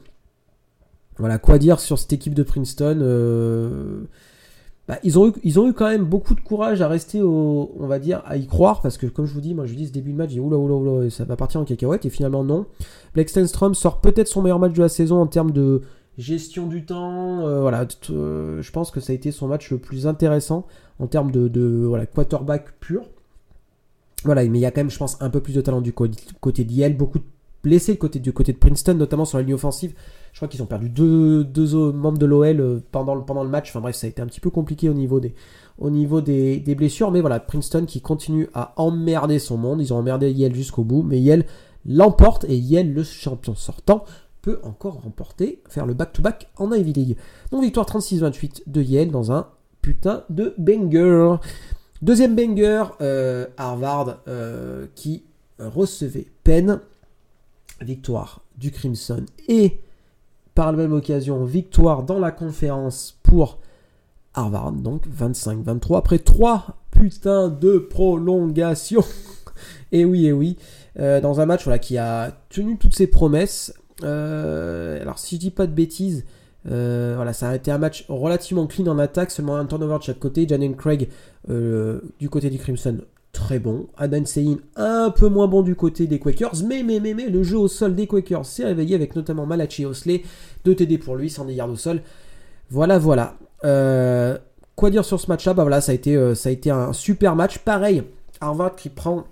voilà, 1.17 1.39
quoi 1.39 1.57
dire 1.57 1.79
sur 1.79 1.97
cette 1.97 2.13
équipe 2.13 2.35
de 2.35 2.43
Princeton 2.43 4.07
bah, 4.89 4.97
ils, 5.03 5.19
ont 5.19 5.27
eu, 5.67 5.73
quand 5.73 5.88
même 5.88 6.03
beaucoup 6.03 6.33
de 6.33 6.41
courage 6.41 6.81
à 6.81 6.88
rester 6.88 7.21
au, 7.21 7.71
on 7.79 7.85
va 7.85 7.99
dire, 7.99 8.23
à 8.25 8.38
y 8.38 8.47
croire, 8.47 8.81
parce 8.81 8.97
que 8.97 9.05
comme 9.05 9.27
je 9.27 9.33
vous 9.35 9.39
dis, 9.39 9.53
moi 9.53 9.67
je 9.67 9.75
dis 9.75 9.85
ce 9.85 9.91
début 9.91 10.11
de 10.11 10.17
match, 10.17 10.29
dis 10.29 10.39
oula 10.39 10.57
oula 10.57 10.73
oula, 10.73 11.09
ça 11.11 11.25
va 11.25 11.35
partir 11.35 11.61
en 11.61 11.63
cacahuète, 11.63 12.07
et 12.07 12.09
finalement 12.09 12.43
non. 12.43 12.65
Blake 13.13 13.29
sort 13.29 14.01
peut-être 14.01 14.27
son 14.27 14.41
meilleur 14.41 14.57
match 14.57 14.73
de 14.73 14.81
la 14.81 14.89
saison 14.89 15.21
en 15.21 15.27
termes 15.27 15.51
de, 15.51 15.83
gestion 16.19 16.67
du 16.67 16.85
temps, 16.85 17.47
euh, 17.47 17.61
voilà, 17.61 17.88
euh, 18.09 18.61
je 18.61 18.71
pense 18.71 18.91
que 18.91 18.99
ça 18.99 19.13
a 19.13 19.15
été 19.15 19.31
son 19.31 19.47
match 19.47 19.71
le 19.71 19.77
plus 19.77 20.05
intéressant 20.05 20.67
en 20.99 21.07
termes 21.07 21.31
de, 21.31 22.05
quarterback 22.13 22.73
pur. 22.79 23.03
Voilà, 24.25 24.43
mais 24.45 24.59
il 24.59 24.61
y 24.61 24.65
a 24.65 24.71
quand 24.71 24.81
même, 24.81 24.89
je 24.89 24.97
pense, 24.97 25.19
un 25.21 25.29
peu 25.29 25.39
plus 25.39 25.55
de 25.55 25.61
talent 25.61 25.79
du 25.79 25.93
côté 25.93 26.65
d'Yale, 26.65 26.97
beaucoup 26.97 27.19
de 27.19 27.23
blessés 27.63 27.97
du 28.15 28.33
côté 28.33 28.51
de 28.53 28.57
Princeton, 28.57 28.95
notamment 28.95 29.23
sur 29.23 29.38
la 29.38 29.43
ligne 29.43 29.53
offensive. 29.53 29.93
Je 30.33 30.39
crois 30.39 30.49
qu'ils 30.49 30.61
ont 30.61 30.67
perdu 30.67 30.89
deux, 30.89 31.45
membres 31.93 32.17
de 32.17 32.25
l'OL 32.25 32.59
euh, 32.59 32.79
pendant 32.91 33.15
le, 33.15 33.49
match. 33.49 33.69
Enfin 33.69 33.79
bref, 33.79 33.95
ça 33.95 34.07
a 34.07 34.09
été 34.09 34.21
un 34.21 34.27
petit 34.27 34.41
peu 34.41 34.49
compliqué 34.49 34.89
au 34.89 34.93
niveau 34.93 35.21
des, 35.21 35.33
au 35.77 35.89
niveau 35.89 36.19
des, 36.19 36.59
des 36.59 36.75
blessures. 36.75 37.11
Mais 37.11 37.21
voilà, 37.21 37.39
Princeton 37.39 37.85
qui 37.85 38.01
continue 38.01 38.49
à 38.53 38.73
emmerder 38.75 39.39
son 39.39 39.57
monde. 39.57 39.81
Ils 39.81 39.93
ont 39.93 39.97
emmerdé 39.97 40.31
Yale 40.31 40.53
jusqu'au 40.53 40.83
bout, 40.83 41.01
mais 41.01 41.19
Yale 41.19 41.45
l'emporte 41.85 42.45
et 42.45 42.57
Yale, 42.57 42.93
le 42.93 43.03
champion 43.03 43.55
sortant, 43.55 44.03
peut 44.41 44.60
encore 44.63 45.01
remporter, 45.01 45.62
faire 45.67 45.86
le 45.86 45.93
back-to-back 45.93 46.50
en 46.58 46.72
Ivy 46.72 46.93
League. 46.93 47.17
Donc 47.51 47.63
victoire 47.63 47.86
36-28 47.86 48.63
de 48.67 48.81
Yale 48.81 49.12
dans 49.12 49.31
un 49.31 49.48
putain 49.81 50.24
de 50.29 50.53
banger. 50.58 51.36
Deuxième 52.01 52.36
banger, 52.36 52.86
euh, 53.01 53.48
Harvard 53.58 54.19
euh, 54.27 54.88
qui 54.96 55.24
recevait 55.60 56.27
Penn. 56.43 56.79
Victoire 57.81 58.41
du 58.58 58.72
Crimson 58.72 59.25
et 59.48 59.79
par 60.53 60.74
la 60.74 60.77
même 60.77 60.91
occasion 60.91 61.46
victoire 61.46 62.03
dans 62.03 62.19
la 62.19 62.31
conférence 62.31 63.17
pour 63.24 63.60
Harvard. 64.34 64.74
Donc 64.74 65.08
25-23 65.08 65.98
après 65.98 66.19
3 66.19 66.77
putains 66.91 67.48
de 67.48 67.77
prolongations. 67.77 69.05
et 69.91 70.05
oui, 70.05 70.27
et 70.27 70.34
oui. 70.34 70.58
Euh, 71.00 71.22
dans 71.22 71.39
un 71.39 71.46
match 71.46 71.63
voilà, 71.63 71.79
qui 71.79 71.98
a 71.98 72.31
tenu 72.50 72.77
toutes 72.77 72.96
ses 72.96 73.08
promesses. 73.08 73.74
Euh, 74.03 75.01
alors 75.01 75.19
si 75.19 75.35
je 75.35 75.41
dis 75.41 75.51
pas 75.51 75.67
de 75.67 75.71
bêtises, 75.71 76.25
euh, 76.69 77.13
voilà, 77.15 77.33
ça 77.33 77.49
a 77.49 77.55
été 77.55 77.71
un 77.71 77.77
match 77.77 78.05
relativement 78.09 78.67
clean 78.67 78.87
en 78.87 78.99
attaque, 78.99 79.31
seulement 79.31 79.55
un 79.55 79.65
turnover 79.65 79.97
de 79.97 80.03
chaque 80.03 80.19
côté. 80.19 80.47
Janen 80.47 80.75
Craig 80.75 81.09
euh, 81.49 82.01
du 82.19 82.29
côté 82.29 82.49
du 82.49 82.57
Crimson, 82.57 82.99
très 83.31 83.59
bon. 83.59 83.87
Adam 83.97 84.25
Sein, 84.25 84.57
un 84.75 85.09
peu 85.11 85.29
moins 85.29 85.47
bon 85.47 85.61
du 85.61 85.75
côté 85.75 86.07
des 86.07 86.19
Quakers, 86.19 86.63
mais, 86.65 86.83
mais, 86.83 86.99
mais, 86.99 87.13
mais 87.13 87.29
le 87.29 87.43
jeu 87.43 87.57
au 87.57 87.67
sol 87.67 87.95
des 87.95 88.07
Quakers 88.07 88.45
s'est 88.45 88.65
réveillé 88.65 88.95
avec 88.95 89.15
notamment 89.15 89.45
Malachi 89.45 89.85
Osley, 89.85 90.23
2 90.65 90.75
TD 90.75 90.97
pour 90.97 91.15
lui, 91.15 91.29
100 91.29 91.47
yards 91.49 91.71
au 91.71 91.75
sol. 91.75 92.01
Voilà, 92.69 92.99
voilà. 92.99 93.35
quoi 94.75 94.89
dire 94.89 95.05
sur 95.05 95.19
ce 95.19 95.27
match-là? 95.27 95.53
Bah 95.53 95.63
voilà, 95.63 95.81
ça 95.81 95.91
a, 95.91 95.95
été, 95.95 96.35
ça 96.35 96.49
a 96.49 96.51
été 96.51 96.69
un 96.69 96.93
super 96.93 97.35
match. 97.35 97.59
Pareil, 97.59 98.03
Harvard 98.41 98.75
qui 98.75 98.89
prend 98.89 99.25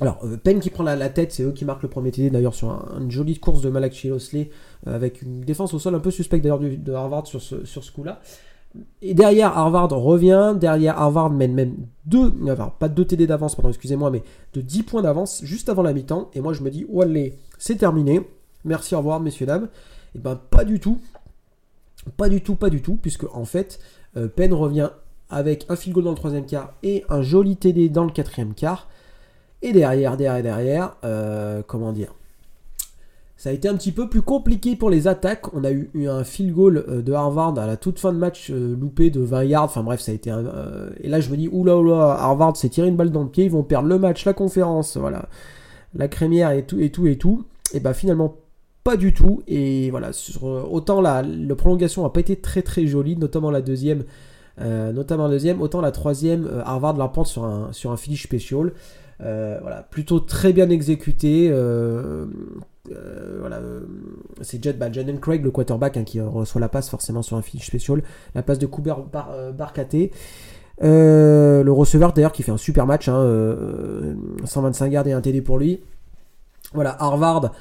Alors, 0.00 0.18
Penn 0.42 0.60
qui 0.60 0.70
prend 0.70 0.82
la, 0.82 1.08
tête, 1.10 1.32
c'est 1.32 1.42
eux 1.42 1.52
qui 1.52 1.64
marquent 1.64 1.82
le 1.82 1.88
premier 1.88 2.10
TD 2.10 2.30
d'ailleurs 2.30 2.54
sur 2.54 2.70
une 2.98 3.10
jolie 3.10 3.38
course 3.38 3.60
de 3.60 3.68
Malak 3.68 3.92
Chilosley 3.92 4.50
avec 4.86 5.20
une 5.22 5.40
défense 5.40 5.74
au 5.74 5.78
sol 5.78 5.94
un 5.94 6.00
peu 6.00 6.10
suspecte 6.10 6.42
d'ailleurs 6.42 6.60
de 6.60 6.92
Harvard 6.92 7.26
sur 7.26 7.40
ce, 7.42 7.90
coup-là. 7.90 8.20
Et 9.02 9.14
derrière, 9.14 9.56
Harvard 9.56 9.90
revient. 9.90 10.54
Derrière, 10.58 10.98
Harvard 10.98 11.30
mène 11.30 11.54
même 11.54 11.74
deux, 12.06 12.32
enfin, 12.48 12.72
pas 12.78 12.88
deux 12.88 13.04
TD 13.04 13.26
d'avance, 13.26 13.56
pardon, 13.56 13.68
excusez-moi, 13.68 14.10
mais 14.10 14.22
de 14.54 14.60
10 14.60 14.84
points 14.84 15.02
d'avance 15.02 15.40
juste 15.44 15.68
avant 15.68 15.82
la 15.82 15.92
mi-temps. 15.92 16.30
Et 16.34 16.40
moi, 16.40 16.52
je 16.52 16.62
me 16.62 16.70
dis, 16.70 16.86
oh 16.90 17.02
allez, 17.02 17.34
c'est 17.58 17.76
terminé. 17.76 18.20
Merci, 18.64 18.94
au 18.94 18.98
revoir, 18.98 19.20
messieurs, 19.20 19.46
dames. 19.46 19.68
Et 20.14 20.18
ben, 20.18 20.36
pas 20.36 20.64
du 20.64 20.80
tout. 20.80 20.98
Pas 22.16 22.28
du 22.28 22.42
tout, 22.42 22.54
pas 22.54 22.70
du 22.70 22.80
tout, 22.80 22.96
puisque 23.00 23.24
en 23.34 23.44
fait, 23.44 23.80
euh, 24.16 24.28
Penn 24.28 24.52
revient 24.52 24.90
avec 25.28 25.66
un 25.68 25.76
field 25.76 25.94
goal 25.94 26.04
dans 26.04 26.10
le 26.10 26.16
troisième 26.16 26.46
quart 26.46 26.72
et 26.82 27.04
un 27.08 27.22
joli 27.22 27.56
TD 27.56 27.88
dans 27.88 28.04
le 28.04 28.10
quatrième 28.10 28.54
quart. 28.54 28.88
Et 29.62 29.72
derrière, 29.72 30.16
derrière, 30.16 30.42
derrière, 30.42 30.96
euh, 31.04 31.62
comment 31.66 31.92
dire? 31.92 32.14
Ça 33.36 33.50
a 33.50 33.52
été 33.52 33.68
un 33.68 33.74
petit 33.74 33.92
peu 33.92 34.08
plus 34.08 34.20
compliqué 34.20 34.76
pour 34.76 34.90
les 34.90 35.08
attaques. 35.08 35.52
On 35.54 35.64
a 35.64 35.70
eu, 35.70 35.90
un 36.06 36.24
field 36.24 36.52
goal 36.54 36.84
euh, 36.88 37.02
de 37.02 37.12
Harvard 37.12 37.58
à 37.58 37.66
la 37.66 37.76
toute 37.76 37.98
fin 37.98 38.12
de 38.12 38.18
match 38.18 38.50
euh, 38.50 38.76
loupé 38.76 39.10
de 39.10 39.20
20 39.20 39.44
yards. 39.44 39.64
Enfin 39.64 39.82
bref, 39.82 40.00
ça 40.00 40.12
a 40.12 40.14
été 40.14 40.30
un, 40.30 40.44
et 41.00 41.08
là 41.08 41.20
je 41.20 41.30
me 41.30 41.36
dis 41.36 41.48
oula 41.50 41.76
oula, 41.76 42.12
Harvard 42.12 42.56
s'est 42.56 42.68
tiré 42.68 42.88
une 42.88 42.96
balle 42.96 43.10
dans 43.10 43.22
le 43.22 43.28
pied, 43.28 43.44
ils 43.44 43.50
vont 43.50 43.62
perdre 43.62 43.88
le 43.88 43.98
match, 43.98 44.24
la 44.26 44.34
conférence, 44.34 44.96
voilà, 44.98 45.28
la 45.94 46.08
crémière 46.08 46.50
et 46.50 46.64
tout 46.64 46.80
et 46.80 46.90
tout 46.90 47.06
et 47.06 47.16
tout. 47.16 47.44
Et 47.72 47.80
bah 47.80 47.94
finalement 47.94 48.36
pas 48.84 48.96
du 48.96 49.14
tout. 49.14 49.42
Et 49.46 49.90
voilà, 49.90 50.10
autant 50.42 51.00
la, 51.00 51.22
la 51.22 51.54
prolongation 51.54 52.04
a 52.04 52.12
pas 52.12 52.20
été 52.20 52.36
très 52.36 52.62
très 52.62 52.86
jolie, 52.86 53.16
notamment 53.16 53.50
la 53.50 53.62
deuxième. 53.62 54.04
notamment 54.58 55.24
la 55.24 55.30
deuxième, 55.30 55.62
autant 55.62 55.80
la 55.80 55.92
troisième, 55.92 56.48
Harvard 56.64 56.96
l'emporte 56.96 57.28
sur 57.28 57.44
un, 57.44 57.72
sur 57.72 57.90
un 57.90 57.96
finish 57.96 58.24
special. 58.24 58.72
Voilà, 59.20 59.86
plutôt 59.90 60.20
très 60.20 60.52
bien 60.52 60.70
exécuté. 60.70 61.50
Euh, 62.90 63.36
voilà, 63.40 63.56
euh, 63.56 63.80
c'est 64.40 64.62
Jet 64.62 64.78
bah, 64.78 64.88
Craig, 64.90 65.44
le 65.44 65.50
quarterback, 65.50 65.96
hein, 65.96 66.04
qui 66.04 66.20
reçoit 66.20 66.60
la 66.60 66.68
passe 66.68 66.88
forcément 66.88 67.22
sur 67.22 67.36
un 67.36 67.42
finish 67.42 67.66
spécial. 67.66 68.02
La 68.34 68.42
passe 68.42 68.58
de 68.58 68.66
Cooper 68.66 68.94
Bar, 69.12 69.30
euh, 69.32 69.52
Barcaté. 69.52 70.10
le 70.80 71.70
receveur 71.70 72.12
d'ailleurs 72.12 72.32
qui 72.32 72.42
fait 72.42 72.52
un 72.52 72.56
super 72.56 72.86
match, 72.86 73.06
125 73.06 74.84
hein, 74.84 74.88
yards 74.88 75.06
et 75.06 75.12
un 75.12 75.20
TD 75.20 75.42
pour 75.42 75.58
lui. 75.58 75.80
Voilà, 76.72 76.96
Harvard, 77.00 77.52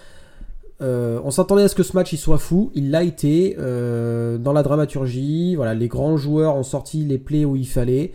on 0.79 1.31
s'attendait 1.31 1.63
à 1.63 1.67
ce 1.67 1.75
que 1.75 1.83
ce 1.83 1.95
match 1.95 2.13
il 2.13 2.17
soit 2.17 2.37
fou, 2.37 2.71
il 2.73 2.91
l'a 2.91 3.03
été 3.03 3.55
dans 3.57 4.53
la 4.53 4.63
dramaturgie. 4.63 5.55
Voilà, 5.55 5.73
les 5.73 5.87
grands 5.87 6.15
joueurs 6.15 6.55
ont 6.55 6.63
sorti 6.63 7.03
les 7.05 7.17
plays 7.17 7.45
où 7.45 7.55
il 7.55 7.67
fallait. 7.67 8.13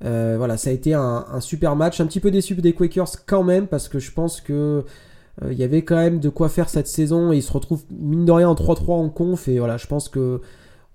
Voilà, 0.00 0.56
ça 0.56 0.70
a 0.70 0.72
été 0.72 0.94
un, 0.94 1.40
super 1.40 1.76
match, 1.76 2.00
un 2.00 2.06
petit 2.06 2.20
peu 2.20 2.30
déçu 2.30 2.54
des 2.54 2.72
Quakers 2.72 3.24
quand 3.26 3.42
même 3.42 3.66
parce 3.66 3.88
que 3.88 3.98
je 3.98 4.12
pense 4.12 4.40
que 4.40 4.84
euh, 5.42 5.52
il 5.52 5.58
y 5.58 5.62
avait 5.62 5.82
quand 5.82 5.96
même 5.96 6.20
de 6.20 6.28
quoi 6.28 6.48
faire 6.48 6.68
cette 6.68 6.86
saison 6.86 7.32
et 7.32 7.36
ils 7.36 7.42
se 7.42 7.52
retrouvent 7.52 7.84
mine 7.90 8.24
de 8.24 8.32
rien 8.32 8.48
en 8.48 8.54
3-3 8.54 8.92
en 8.92 9.08
conf 9.08 9.48
et 9.48 9.58
voilà, 9.58 9.76
je 9.76 9.86
pense 9.86 10.08
que 10.08 10.40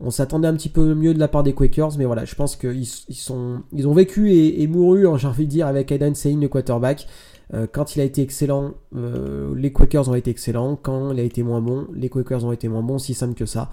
on 0.03 0.10
s'attendait 0.10 0.48
un 0.48 0.55
petit 0.55 0.70
peu 0.70 0.96
mieux 0.96 1.13
de 1.13 1.20
la 1.20 1.27
part 1.27 1.43
des 1.43 1.53
Quakers, 1.53 1.91
mais 2.00 2.05
voilà, 2.05 2.25
je 2.25 2.34
pense 2.34 2.55
qu'ils 2.55 2.88
ils 3.08 3.88
ont 3.88 3.93
vécu 3.93 4.34
et, 4.34 4.65
mouru, 4.65 5.08
hein, 5.08 5.15
j'ai 5.15 5.27
envie 5.27 5.46
de 5.46 5.51
dire, 5.51 5.67
avec 5.67 5.91
Aidan 5.91 6.15
Sein, 6.15 6.39
le 6.39 6.48
quarterback. 6.48 7.05
Euh, 7.53 7.67
quand 7.72 7.96
il 7.96 8.01
a 8.01 8.03
été 8.03 8.24
excellent, 8.24 8.72
euh, 8.96 9.53
les 9.55 9.72
Quakers 9.72 10.10
ont 10.10 10.15
été 10.15 10.31
excellents. 10.31 10.75
Quand 10.75 11.12
il 11.12 11.20
a 11.20 11.24
été 11.24 11.43
moins 11.43 11.62
bon, 11.62 11.86
les 11.93 12.10
Quakers 12.10 12.43
ont 12.43 12.51
été 12.51 12.67
moins 12.67 12.81
bons, 12.81 12.98
si 12.98 13.13
simple 13.13 13.36
que 13.36 13.46
ça. 13.46 13.70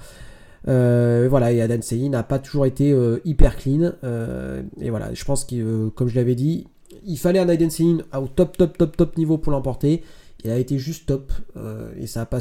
Voilà, 0.65 1.53
et 1.53 1.59
Aidan 1.59 1.83
Sein 1.83 2.09
n'a 2.09 2.23
pas 2.23 2.39
toujours 2.39 2.67
été 2.67 2.95
hyper 3.25 3.57
clean. 3.57 3.93
et 4.81 4.91
voilà, 4.91 5.15
je 5.15 5.25
pense 5.25 5.45
que, 5.45 5.89
comme 5.91 6.09
je 6.09 6.17
l'avais 6.17 6.35
dit, 6.35 6.67
il 7.07 7.19
fallait 7.19 7.39
un 7.39 7.49
Aidan 7.49 7.71
Sein 7.71 7.99
au 8.15 8.29
top, 8.29 8.57
top, 8.57 8.77
top, 8.77 8.97
top 8.97 9.17
niveau 9.17 9.39
pour 9.39 9.53
l'emporter. 9.53 10.03
Il 10.45 10.51
a 10.51 10.59
été 10.59 10.79
juste 10.79 11.07
top 11.07 11.33
euh, 11.57 11.91
et 11.99 12.07
ça 12.07 12.21
n'a 12.21 12.27
pas, 12.27 12.39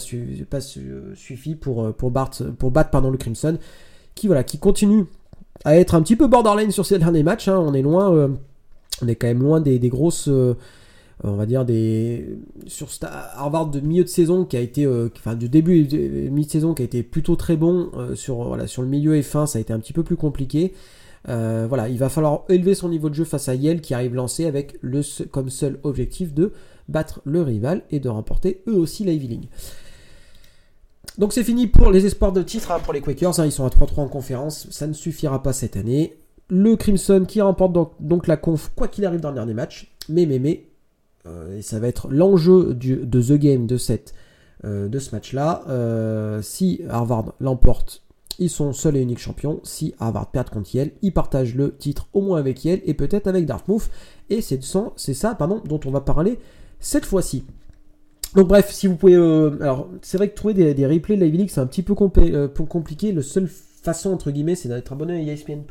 pas 0.49 0.59
suffi 0.61 1.55
pour, 1.55 1.83
euh, 1.83 1.91
pour, 1.91 2.11
pour 2.59 2.71
battre 2.71 3.01
le 3.01 3.17
Crimson 3.17 3.57
qui, 4.13 4.27
voilà, 4.27 4.43
qui 4.43 4.59
continue 4.59 5.05
à 5.65 5.75
être 5.77 5.95
un 5.95 6.01
petit 6.03 6.15
peu 6.15 6.27
borderline 6.27 6.71
sur 6.71 6.85
ces 6.85 6.99
derniers 6.99 7.23
matchs. 7.23 7.47
Hein. 7.47 7.57
On 7.57 7.73
est 7.73 7.81
loin, 7.81 8.13
euh, 8.13 8.27
on 9.01 9.07
est 9.07 9.15
quand 9.15 9.27
même 9.27 9.41
loin 9.41 9.61
des, 9.61 9.79
grosses, 9.89 10.29
on 11.23 11.35
va 11.35 11.45
dire 11.45 11.65
des 11.65 12.37
sur 12.67 12.89
Harvard 13.01 13.67
de 13.67 13.79
milieu 13.79 14.03
de 14.03 14.09
saison 14.09 14.45
qui 14.45 14.55
a 14.57 14.59
été, 14.59 14.87
enfin 15.15 15.35
du 15.35 15.49
début 15.49 15.83
de 15.83 16.29
mi-saison 16.29 16.73
qui 16.73 16.83
a 16.83 16.85
été 16.85 17.03
plutôt 17.03 17.35
très 17.35 17.57
bon 17.57 17.91
sur 18.15 18.43
voilà 18.43 18.65
le 18.65 18.85
milieu 18.85 19.15
et 19.15 19.23
fin, 19.23 19.47
ça 19.47 19.57
a 19.57 19.61
été 19.61 19.73
un 19.73 19.79
petit 19.79 19.93
peu 19.93 20.03
plus 20.03 20.15
compliqué. 20.15 20.73
voilà, 21.25 21.89
il 21.89 21.97
va 21.97 22.09
falloir 22.09 22.43
élever 22.49 22.75
son 22.75 22.89
niveau 22.89 23.09
de 23.09 23.15
jeu 23.15 23.25
face 23.25 23.49
à 23.49 23.55
Yale 23.55 23.81
qui 23.81 23.95
arrive 23.95 24.13
lancé 24.13 24.45
avec 24.45 24.77
le 24.81 25.01
comme 25.31 25.49
seul 25.49 25.79
objectif 25.83 26.33
de 26.33 26.53
battre 26.87 27.21
le 27.25 27.41
rival 27.41 27.83
et 27.91 27.99
de 27.99 28.09
remporter 28.09 28.61
eux 28.67 28.75
aussi 28.75 29.03
la 29.03 29.11
Ivy 29.11 29.27
League. 29.27 29.49
Donc 31.17 31.33
c'est 31.33 31.43
fini 31.43 31.67
pour 31.67 31.89
les 31.89 32.05
espoirs 32.05 32.31
de 32.31 32.43
titre 32.43 32.71
hein, 32.71 32.79
pour 32.79 32.93
les 32.93 33.01
Quakers. 33.01 33.39
Hein, 33.39 33.45
ils 33.45 33.51
sont 33.51 33.65
à 33.65 33.69
3-3 33.69 34.01
en 34.01 34.07
conférence. 34.07 34.67
Ça 34.69 34.85
ne 34.87 34.93
suffira 34.93 35.41
pas 35.41 35.53
cette 35.53 35.75
année. 35.75 36.15
Le 36.49 36.75
Crimson 36.75 37.25
qui 37.27 37.41
remporte 37.41 37.91
donc, 37.99 38.27
la 38.27 38.37
conf, 38.37 38.71
quoi 38.75 38.87
qu'il 38.87 39.05
arrive 39.05 39.19
dans 39.19 39.29
le 39.29 39.35
dernier 39.35 39.55
match. 39.55 39.91
Mais, 40.09 40.25
mais, 40.25 40.39
mais. 40.39 40.66
Euh, 41.27 41.57
et 41.57 41.61
ça 41.61 41.79
va 41.79 41.87
être 41.87 42.07
l'enjeu 42.09 42.73
de 42.73 43.21
The 43.21 43.33
Game 43.33 43.67
de, 43.67 43.77
cette, 43.77 44.13
euh, 44.65 44.87
de 44.87 44.99
ce 44.99 45.13
match-là. 45.13 45.63
Euh, 45.69 46.41
si 46.41 46.81
Harvard 46.89 47.33
l'emporte, 47.39 48.03
ils 48.39 48.49
sont 48.49 48.73
seuls 48.73 48.97
et 48.97 49.01
uniques 49.01 49.19
champions. 49.19 49.59
Si 49.63 49.93
Harvard 49.99 50.31
perd 50.31 50.49
contre 50.49 50.73
Yale, 50.75 50.91
ils 51.01 51.13
partagent 51.13 51.55
le 51.55 51.75
titre 51.75 52.07
au 52.13 52.21
moins 52.21 52.39
avec 52.39 52.63
Yale 52.63 52.81
et 52.85 52.93
peut-être 52.93 53.27
avec 53.27 53.45
Dartmouth. 53.45 53.89
Et 54.29 54.41
c'est 54.41 54.61
ça 54.61 55.35
pardon, 55.35 55.61
dont 55.65 55.79
on 55.85 55.91
va 55.91 56.01
parler 56.01 56.39
cette 56.79 57.05
fois-ci. 57.05 57.45
Donc 58.35 58.47
bref, 58.47 58.71
si 58.71 58.87
vous 58.87 58.95
pouvez... 58.95 59.15
Alors 59.15 59.89
c'est 60.01 60.17
vrai 60.17 60.29
que 60.29 60.35
trouver 60.35 60.73
des, 60.73 60.85
replays 60.85 61.15
de 61.15 61.21
la 61.21 61.27
League 61.27 61.49
c'est 61.51 61.61
un 61.61 61.65
petit 61.65 61.81
peu 61.81 61.95
compliqué. 61.95 63.11
Le 63.11 63.21
seule 63.21 63.47
façon 63.47 64.11
entre 64.11 64.31
guillemets 64.31 64.55
c'est 64.55 64.69
d'être 64.69 64.91
abonné 64.91 65.13
à 65.13 65.33
ESPN 65.33 65.61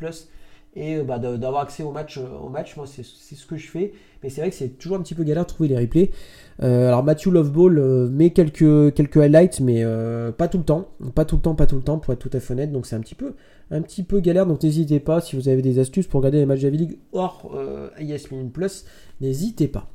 et 0.77 0.97
euh, 0.97 1.03
bah, 1.03 1.17
d'avoir 1.19 1.63
accès 1.63 1.83
au 1.83 1.91
match. 1.91 2.17
au 2.17 2.49
match. 2.49 2.77
Moi 2.77 2.85
c'est 2.87 3.03
ce 3.03 3.45
que 3.45 3.57
je 3.57 3.67
fais. 3.67 3.93
Mais 4.23 4.29
c'est 4.29 4.41
vrai 4.41 4.49
que 4.49 4.55
c'est 4.55 4.77
toujours 4.77 4.97
un 4.97 5.01
petit 5.01 5.15
peu 5.15 5.23
galère 5.23 5.43
de 5.43 5.49
trouver 5.49 5.69
les 5.69 5.77
replays. 5.77 6.11
alors 6.59 7.03
Matthew 7.03 7.27
Loveball 7.27 8.09
met 8.09 8.31
quelques, 8.31 8.93
quelques 8.93 9.17
highlights 9.17 9.59
mais 9.59 9.83
pas 10.37 10.47
tout 10.47 10.57
le 10.59 10.63
temps. 10.63 10.87
Pas 11.13 11.25
tout 11.25 11.35
le 11.35 11.41
temps, 11.41 11.55
pas 11.55 11.65
tout 11.65 11.75
le 11.75 11.83
temps 11.83 11.99
pour 11.99 12.13
être 12.13 12.19
tout 12.19 12.29
à 12.33 12.39
fait 12.39 12.53
honnête. 12.53 12.71
Donc 12.71 12.85
c'est 12.85 12.95
un 12.95 13.01
petit 13.01 13.15
peu 13.15 13.33
un 13.69 13.81
petit 13.81 14.03
peu 14.03 14.19
galère. 14.19 14.45
Donc 14.45 14.63
n'hésitez 14.63 14.99
pas 14.99 15.21
si 15.21 15.35
vous 15.35 15.49
avez 15.49 15.61
des 15.61 15.79
astuces 15.79 16.07
pour 16.07 16.19
regarder 16.19 16.39
les 16.39 16.45
matchs 16.45 16.61
de 16.61 16.69
la 16.69 16.77
League 16.77 16.99
hors 17.11 17.51
ESPN 17.99 18.49
Plus. 18.49 18.85
N'hésitez 19.21 19.67
pas. 19.67 19.89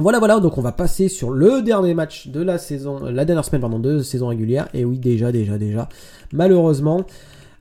Voilà, 0.00 0.20
voilà, 0.20 0.38
donc 0.38 0.56
on 0.56 0.60
va 0.60 0.70
passer 0.70 1.08
sur 1.08 1.30
le 1.30 1.60
dernier 1.60 1.92
match 1.92 2.28
de 2.28 2.40
la 2.40 2.58
saison, 2.58 3.00
la 3.06 3.24
dernière 3.24 3.44
semaine, 3.44 3.62
pardon, 3.62 3.80
de 3.80 3.98
saison 3.98 4.28
régulière. 4.28 4.68
Et 4.72 4.84
oui, 4.84 4.96
déjà, 4.96 5.32
déjà, 5.32 5.58
déjà, 5.58 5.88
malheureusement. 6.32 7.04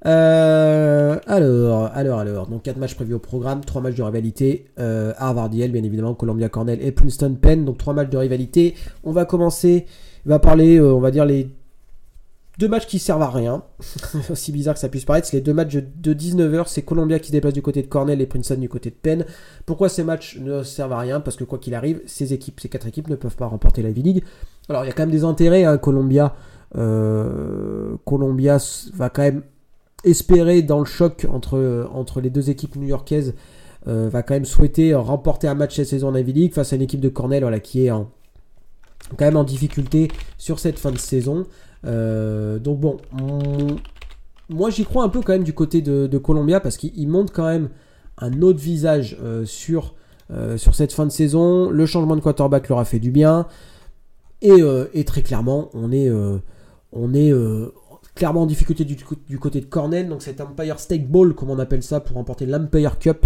Euh, 0.06 1.18
alors, 1.26 1.90
alors, 1.94 2.20
alors, 2.20 2.48
donc 2.48 2.64
4 2.64 2.78
matchs 2.78 2.96
prévus 2.96 3.16
au 3.16 3.20
programme, 3.20 3.62
3 3.62 3.82
matchs 3.82 3.96
de 3.96 4.04
rivalité, 4.04 4.66
euh, 4.80 5.14
Harvard 5.18 5.54
Yale, 5.54 5.72
bien 5.72 5.84
évidemment, 5.84 6.14
Columbia 6.14 6.50
Cornell 6.50 6.80
et 6.82 6.92
Princeton 6.92 7.36
Penn, 7.36 7.66
donc 7.66 7.78
3 7.78 7.94
matchs 7.94 8.10
de 8.10 8.18
rivalité. 8.18 8.76
On 9.04 9.12
va 9.12 9.26
commencer, 9.26 9.86
on 10.26 10.30
va 10.30 10.40
parler, 10.40 10.78
euh, 10.78 10.94
on 10.94 11.00
va 11.00 11.12
dire 11.12 11.26
les 11.26 11.50
deux 12.60 12.68
matchs 12.68 12.88
qui 12.88 13.00
servent 13.00 13.22
à 13.22 13.30
rien, 13.30 13.64
aussi 14.30 14.52
bizarre 14.52 14.76
que 14.76 14.80
ça 14.80 14.90
puisse 14.90 15.06
paraître, 15.06 15.28
c'est 15.28 15.38
les 15.38 15.42
deux 15.42 15.54
matchs 15.54 15.76
de 15.76 16.14
19h, 16.14 16.66
c'est 16.68 16.84
Columbia 16.84 17.20
qui 17.20 17.28
se 17.28 17.32
déplace 17.32 17.54
du 17.54 17.62
côté 17.62 17.82
de 17.82 17.88
Cornell 17.88 18.22
et 18.22 18.26
Princeton 18.26 18.60
du 18.60 18.70
côté 18.70 18.90
de 18.90 18.96
Penn. 18.96 19.26
Pourquoi 19.66 19.90
ces 19.90 20.04
matchs 20.04 20.38
ne 20.40 20.64
servent 20.64 20.94
à 20.94 21.00
rien? 21.00 21.20
Parce 21.20 21.38
que 21.38 21.44
quoi 21.44 21.60
qu'il 21.60 21.76
arrive, 21.76 22.02
ces 22.06 22.34
équipes, 22.34 22.60
quatre 22.70 22.88
équipes 22.88 23.10
ne 23.10 23.16
peuvent 23.16 23.36
pas 23.36 23.48
remporter 23.48 23.82
la 23.82 23.92
V-League. 23.92 24.24
Alors 24.70 24.84
il 24.84 24.88
y 24.88 24.90
a 24.90 24.94
quand 24.94 25.04
même 25.04 25.12
des 25.12 25.24
intérêts, 25.24 25.66
hein, 25.66 25.78
Columbia, 25.78 26.36
Columbia 26.74 28.58
va 28.94 29.10
quand 29.10 29.22
même 29.22 29.44
espérer 30.10 30.62
dans 30.62 30.80
le 30.80 30.86
choc 30.86 31.28
entre, 31.32 31.90
entre 31.94 32.22
les 32.22 32.30
deux 32.30 32.50
équipes 32.50 32.76
new-yorkaises, 32.76 33.34
euh, 33.88 34.10
va 34.10 34.22
quand 34.22 34.34
même 34.34 34.46
souhaiter 34.46 34.94
remporter 34.94 35.48
un 35.48 35.54
match 35.54 35.76
cette 35.78 35.88
saison 35.88 36.10
en 36.10 36.16
Ivy 36.16 36.34
League 36.34 36.54
face 36.54 36.74
à 36.74 36.76
une 36.76 36.82
équipe 36.82 37.00
de 37.00 37.08
Cornell 37.08 37.62
qui 37.62 37.86
est 37.86 37.92
en, 37.92 38.10
quand 39.18 39.24
même 39.24 39.38
en 39.38 39.46
difficulté 39.46 40.10
sur 40.38 40.60
cette 40.60 40.78
fin 40.78 40.92
de 40.92 40.98
saison. 40.98 41.46
Euh, 41.86 42.60
donc 42.60 42.82
bon, 42.82 42.98
moi 44.50 44.72
j'y 44.72 44.84
crois 44.84 45.06
un 45.06 45.10
peu 45.10 45.22
quand 45.22 45.32
même 45.32 45.46
du 45.46 45.54
côté 45.54 45.82
de, 45.82 46.18
Columbia 46.18 46.60
parce 46.60 46.76
qu'il 46.76 47.08
montre 47.08 47.32
quand 47.32 47.48
même 47.48 47.70
un 48.18 48.42
autre 48.42 48.60
visage 48.60 49.18
euh, 49.22 49.46
sur, 49.46 49.96
sur 50.58 50.76
cette 50.76 50.92
fin 50.92 51.06
de 51.06 51.12
saison. 51.12 51.70
Le 51.70 51.86
changement 51.86 52.18
de 52.18 52.22
quarterback 52.22 52.68
leur 52.68 52.80
a 52.80 52.86
fait 52.86 53.00
du 53.00 53.12
bien. 53.12 53.48
Et, 54.42 55.04
très 55.06 55.22
clairement, 55.22 55.70
on 55.74 55.94
est, 55.94 56.12
on 56.92 57.14
est 57.14 57.32
clairement 58.18 58.42
en 58.42 58.46
difficulté 58.46 58.84
du, 58.84 59.40
côté 59.40 59.62
de 59.62 59.66
Cornell. 59.66 60.10
Donc 60.10 60.22
cet 60.22 60.42
Empire 60.42 60.80
Stake 60.80 61.08
Ball, 61.08 61.34
comme 61.34 61.50
on 61.50 61.60
appelle 61.60 61.84
ça, 61.84 62.02
pour 62.02 62.18
remporter 62.18 62.46
l'Empire 62.46 63.00
Cup, 63.00 63.26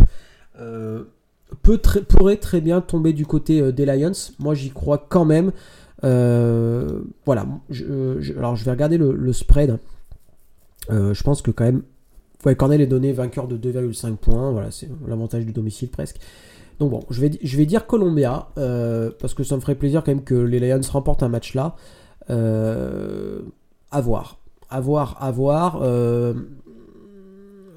peut 1.64 1.82
pourrait 2.08 2.38
très 2.38 2.62
bien 2.62 2.82
tomber 2.82 3.14
du 3.14 3.26
côté 3.26 3.72
des 3.72 3.86
Lions. 3.86 4.12
Moi 4.40 4.54
j'y 4.54 4.70
crois 4.70 5.06
quand 5.10 5.26
même. 5.26 5.52
Euh, 6.04 7.02
voilà, 7.26 7.46
alors 8.38 8.56
je 8.56 8.66
vais 8.66 8.72
regarder 8.72 8.98
le, 8.98 9.34
spread. 9.34 9.78
Euh, 10.90 11.14
je 11.14 11.24
pense 11.24 11.42
que 11.42 11.52
quand 11.52 11.66
même, 11.66 11.84
Cornell 12.58 12.82
est 12.82 12.88
donné 12.88 13.12
vainqueur 13.14 13.48
de 13.48 13.58
2,5 13.58 14.16
points. 14.16 14.52
Voilà, 14.52 14.72
c'est 14.72 14.90
l'avantage 15.08 15.46
du 15.46 15.52
domicile 15.52 15.90
presque. 15.90 16.18
Donc 16.80 16.92
bon, 16.92 17.02
je 17.12 17.22
vais, 17.22 17.32
je 17.44 17.58
vais 17.58 17.66
dire 17.66 17.86
Columbia, 17.86 18.48
parce 18.56 19.34
que 19.34 19.44
ça 19.44 19.56
me 19.56 19.62
ferait 19.62 19.76
plaisir 19.76 20.04
quand 20.04 20.12
même 20.12 20.24
que 20.24 20.36
les 20.36 20.60
Lions 20.60 20.82
remportent 20.92 21.24
un 21.24 21.30
match 21.30 21.54
là. 21.54 21.76
à 22.28 24.02
voir. 24.02 24.41
À 24.72 24.80
voir, 24.80 25.18
à 25.20 25.32
voir. 25.32 25.82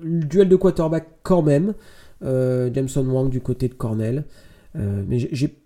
duel 0.02 0.48
de 0.48 0.56
quarterback 0.56 1.08
quand 1.22 1.42
même. 1.42 1.74
Jameson 2.22 3.06
Wang 3.06 3.28
du 3.28 3.40
côté 3.40 3.68
de 3.68 3.74
Cornell. 3.74 4.24
mais 4.74 5.18
j'ai 5.18 5.64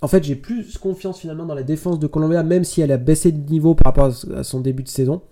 en 0.00 0.08
fait, 0.08 0.22
j'ai 0.22 0.36
plus 0.36 0.78
confiance 0.78 1.18
finalement 1.18 1.44
dans 1.44 1.54
la 1.54 1.64
défense 1.64 1.98
de 1.98 2.06
Columbia, 2.06 2.42
même 2.42 2.64
si 2.64 2.80
elle 2.80 2.92
a 2.92 2.96
baissé 2.96 3.32
de 3.32 3.50
niveau 3.50 3.74
par 3.74 3.92
rapport 3.92 4.12
à 4.36 4.44
son 4.44 4.60
début 4.60 4.84
de 4.84 4.88
saison. 4.88 5.22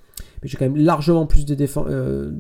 Mais 0.43 0.49
j'ai 0.49 0.57
quand 0.57 0.65
même 0.65 0.77
largement 0.77 1.27
plus 1.27 1.45
de, 1.45 1.55
défense, 1.55 1.87
euh, 1.89 2.31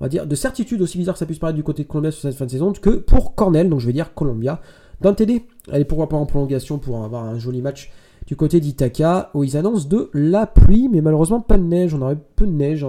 on 0.00 0.04
va 0.04 0.08
dire, 0.08 0.26
de 0.26 0.34
certitude, 0.34 0.82
aussi 0.82 0.98
bizarre 0.98 1.14
que 1.14 1.18
ça 1.18 1.26
puisse 1.26 1.38
paraître 1.38 1.56
du 1.56 1.62
côté 1.62 1.84
de 1.84 1.88
Columbia 1.88 2.10
sur 2.10 2.22
cette 2.22 2.34
fin 2.34 2.46
de 2.46 2.50
saison, 2.50 2.72
que 2.72 2.90
pour 2.90 3.34
Cornell, 3.34 3.68
donc 3.68 3.80
je 3.80 3.86
vais 3.86 3.92
dire 3.92 4.12
Columbia. 4.14 4.60
Dans 5.00 5.10
le 5.10 5.16
TD, 5.16 5.46
elle 5.70 5.82
est 5.82 5.84
pourquoi 5.84 6.08
pas 6.08 6.16
en 6.16 6.26
prolongation 6.26 6.78
pour 6.78 7.04
avoir 7.04 7.24
un 7.24 7.38
joli 7.38 7.62
match 7.62 7.92
du 8.28 8.36
côté 8.36 8.60
d'Itaka, 8.60 9.30
où 9.32 9.42
ils 9.42 9.56
annoncent 9.56 9.88
de 9.88 10.10
la 10.12 10.46
pluie, 10.46 10.90
mais 10.92 11.00
malheureusement 11.00 11.40
pas 11.40 11.56
de 11.56 11.62
neige. 11.62 11.94
On 11.94 12.02
aurait 12.02 12.18
peu 12.36 12.46
de 12.46 12.52
neige, 12.52 12.86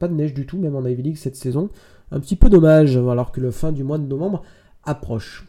pas 0.00 0.08
de 0.08 0.14
neige 0.14 0.34
du 0.34 0.46
tout, 0.46 0.58
même 0.58 0.74
en 0.74 0.84
Ivy 0.84 1.02
League 1.02 1.16
cette 1.16 1.36
saison. 1.36 1.70
Un 2.10 2.18
petit 2.18 2.34
peu 2.34 2.48
dommage, 2.48 2.96
alors 2.96 3.30
que 3.30 3.40
le 3.40 3.52
fin 3.52 3.70
du 3.70 3.84
mois 3.84 3.98
de 3.98 4.06
novembre 4.06 4.42
approche. 4.82 5.46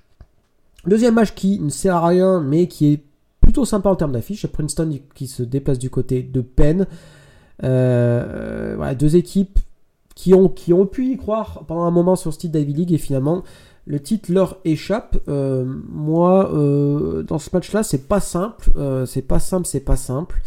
Deuxième 0.86 1.16
match 1.16 1.34
qui 1.34 1.60
ne 1.60 1.70
sert 1.70 1.96
à 1.96 2.08
rien, 2.08 2.40
mais 2.40 2.68
qui 2.68 2.94
est 2.94 3.04
plutôt 3.40 3.66
sympa 3.66 3.90
en 3.90 3.96
termes 3.96 4.12
d'affiche. 4.12 4.46
Princeton 4.46 5.00
qui 5.16 5.26
se 5.26 5.42
déplace 5.42 5.80
du 5.80 5.90
côté 5.90 6.22
de 6.22 6.42
Penn. 6.42 6.86
Euh, 7.64 8.94
deux 8.94 9.16
équipes 9.16 9.58
qui 10.14 10.36
ont, 10.36 10.50
qui 10.50 10.72
ont 10.72 10.86
pu 10.86 11.08
y 11.08 11.18
croire 11.18 11.64
pendant 11.68 11.86
un 11.86 11.92
moment 11.92 12.16
sur 12.16 12.32
ce 12.32 12.38
titre 12.38 12.60
d'Ivy 12.60 12.74
League 12.74 12.94
et 12.94 13.00
finalement 13.00 13.42
le 13.86 14.00
titre 14.00 14.32
leur 14.32 14.58
échappe. 14.66 15.18
Euh, 15.28 15.66
moi, 15.90 16.54
euh, 16.54 17.24
dans 17.24 17.40
ce 17.40 17.50
match-là, 17.54 17.84
c'est 17.84 18.08
pas 18.08 18.20
simple. 18.20 18.72
c'est 19.06 19.22
pas 19.22 19.40
simple, 19.40 19.68
c'est 19.68 19.80
pas 19.80 19.96
simple. 19.96 20.42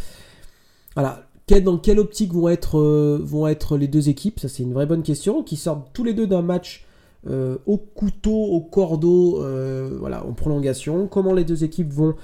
Voilà. 0.94 1.26
dans 1.62 1.78
quelle 1.78 1.98
optique 1.98 2.32
vont 2.32 2.48
être, 2.48 3.76
les 3.76 3.88
deux 3.88 4.08
équipes? 4.08 4.40
Ça, 4.40 4.48
c'est 4.48 4.62
une 4.62 4.72
vraie 4.72 4.86
bonne 4.86 5.02
question. 5.02 5.42
Qui 5.42 5.56
sortent 5.56 5.90
tous 5.92 6.04
les 6.04 6.14
deux 6.14 6.26
d'un 6.26 6.42
match 6.42 6.86
euh, 7.26 7.56
au 7.64 7.78
couteau, 7.78 8.34
au 8.34 8.60
cordeau, 8.60 9.42
euh, 9.42 9.96
voilà, 9.98 10.26
en 10.26 10.32
prolongation. 10.32 11.06
Comment 11.06 11.32
les 11.32 11.44
deux 11.44 11.64
équipes 11.64 11.90
vont, 11.90 12.14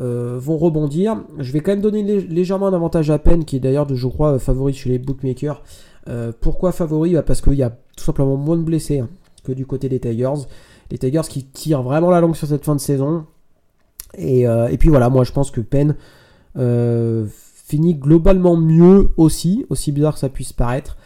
euh, 0.00 0.38
vont 0.38 0.58
rebondir? 0.58 1.22
Je 1.38 1.50
vais 1.52 1.60
quand 1.60 1.70
même 1.70 1.80
donner 1.80 2.02
légèrement 2.02 2.66
un 2.66 2.74
avantage 2.74 3.10
à 3.10 3.18
peine, 3.18 3.46
qui 3.46 3.56
est 3.56 3.60
d'ailleurs, 3.60 3.88
je 3.94 4.06
crois, 4.06 4.38
favori 4.38 4.74
chez 4.74 4.90
les 4.90 4.98
bookmakers. 4.98 5.62
pourquoi 6.40 6.72
favori? 6.72 7.14
Bah, 7.14 7.22
Parce 7.22 7.40
qu'il 7.40 7.54
y 7.54 7.62
a 7.62 7.70
tout 7.70 8.04
simplement 8.04 8.36
moins 8.36 8.58
de 8.58 8.62
blessés 8.62 8.98
hein, 8.98 9.08
que 9.42 9.52
du 9.52 9.66
côté 9.66 9.88
des 9.88 10.00
Tigers. 10.00 10.46
Les 10.90 10.98
Tigers 10.98 11.28
qui 11.28 11.44
tirent 11.44 11.82
vraiment 11.82 12.10
la 12.10 12.20
langue 12.20 12.36
sur 12.36 12.48
cette 12.48 12.64
fin 12.64 12.74
de 12.74 12.80
saison. 12.80 13.26
Et, 14.18 14.42
et 14.42 14.76
puis 14.78 14.88
voilà, 14.88 15.08
moi 15.08 15.22
je 15.22 15.30
pense 15.32 15.52
que 15.52 15.60
Penn 15.60 15.94
finit 17.70 17.94
globalement 17.94 18.56
mieux 18.56 19.10
aussi, 19.16 19.64
aussi 19.70 19.92
bizarre 19.92 20.14
que 20.14 20.18
ça 20.18 20.28
puisse 20.28 20.52
paraître. 20.52 20.96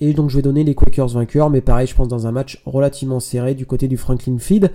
Et 0.00 0.14
donc 0.14 0.30
je 0.30 0.36
vais 0.36 0.42
donner 0.42 0.64
les 0.64 0.74
Quakers 0.74 1.08
vainqueurs, 1.08 1.50
mais 1.50 1.60
pareil, 1.60 1.86
je 1.86 1.94
pense 1.94 2.08
dans 2.08 2.26
un 2.26 2.32
match 2.32 2.62
relativement 2.64 3.20
serré 3.20 3.54
du 3.54 3.66
côté 3.66 3.86
du 3.86 3.96
Franklin 3.96 4.38
Feed 4.38 4.70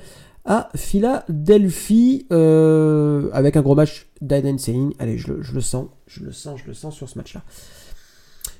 à 0.45 0.69
Philadelphie, 0.75 2.28
euh, 2.32 3.30
avec 3.34 3.58
un 3.58 3.62
gros 3.62 3.73
match 3.73 4.08
d'Aiden 4.21 4.60
Saying. 4.60 4.93
Allez, 4.99 5.17
je 5.17 5.34
le, 5.34 5.62
sens, 5.62 5.88
je 6.06 6.23
le 6.23 6.32
sens, 6.32 6.60
je 6.63 6.67
le 6.67 6.75
sens 6.75 6.95
sur 6.95 7.10
ce 7.10 7.17
match-là. 7.17 7.41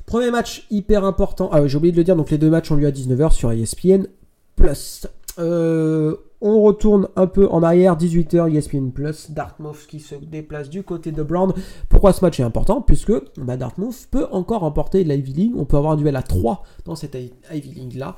Premier 0.08 0.32
match 0.32 0.66
hyper 0.72 1.06
important. 1.06 1.50
Ah 1.52 1.66
j'ai 1.68 1.78
oublié 1.78 1.92
de 1.92 1.98
le 1.98 2.04
dire, 2.04 2.16
donc 2.16 2.32
les 2.32 2.40
deux 2.40 2.50
matchs 2.50 2.72
ont 2.72 2.76
lieu 2.76 2.88
à 2.88 2.92
19h 2.92 3.32
sur 3.32 3.52
ESPN 3.52 4.08
Plus. 4.56 5.08
Euh, 5.38 6.16
on 6.42 6.62
retourne 6.62 7.08
un 7.16 7.28
peu 7.28 7.50
en 7.50 7.64
arrière, 7.64 7.98
18h, 7.98 8.56
ESPN 8.56 8.92
Plus, 8.92 9.32
Dartmouth 9.32 9.88
qui 9.88 10.00
se 10.00 10.16
déplace 10.16 10.70
du 10.70 10.84
côté 10.84 11.12
de 11.12 11.24
Brown. 11.24 11.54
Pourquoi 11.90 12.14
ce 12.14 12.24
match 12.24 12.40
est 12.40 12.44
important? 12.44 12.82
Puisque 12.82 13.14
bah, 13.38 13.58
Dartmouth 13.58 14.08
peut 14.12 14.28
encore 14.32 14.62
remporter 14.62 15.04
l'Ivy 15.04 15.34
League. 15.34 15.54
On 15.58 15.66
peut 15.66 15.78
avoir 15.78 15.94
un 15.94 15.98
duel 15.98 16.16
à 16.16 16.22
3 16.22 16.64
dans 16.86 16.96
cette 16.96 17.16
Ivy 17.52 17.70
League 17.74 17.96
là. 17.96 18.16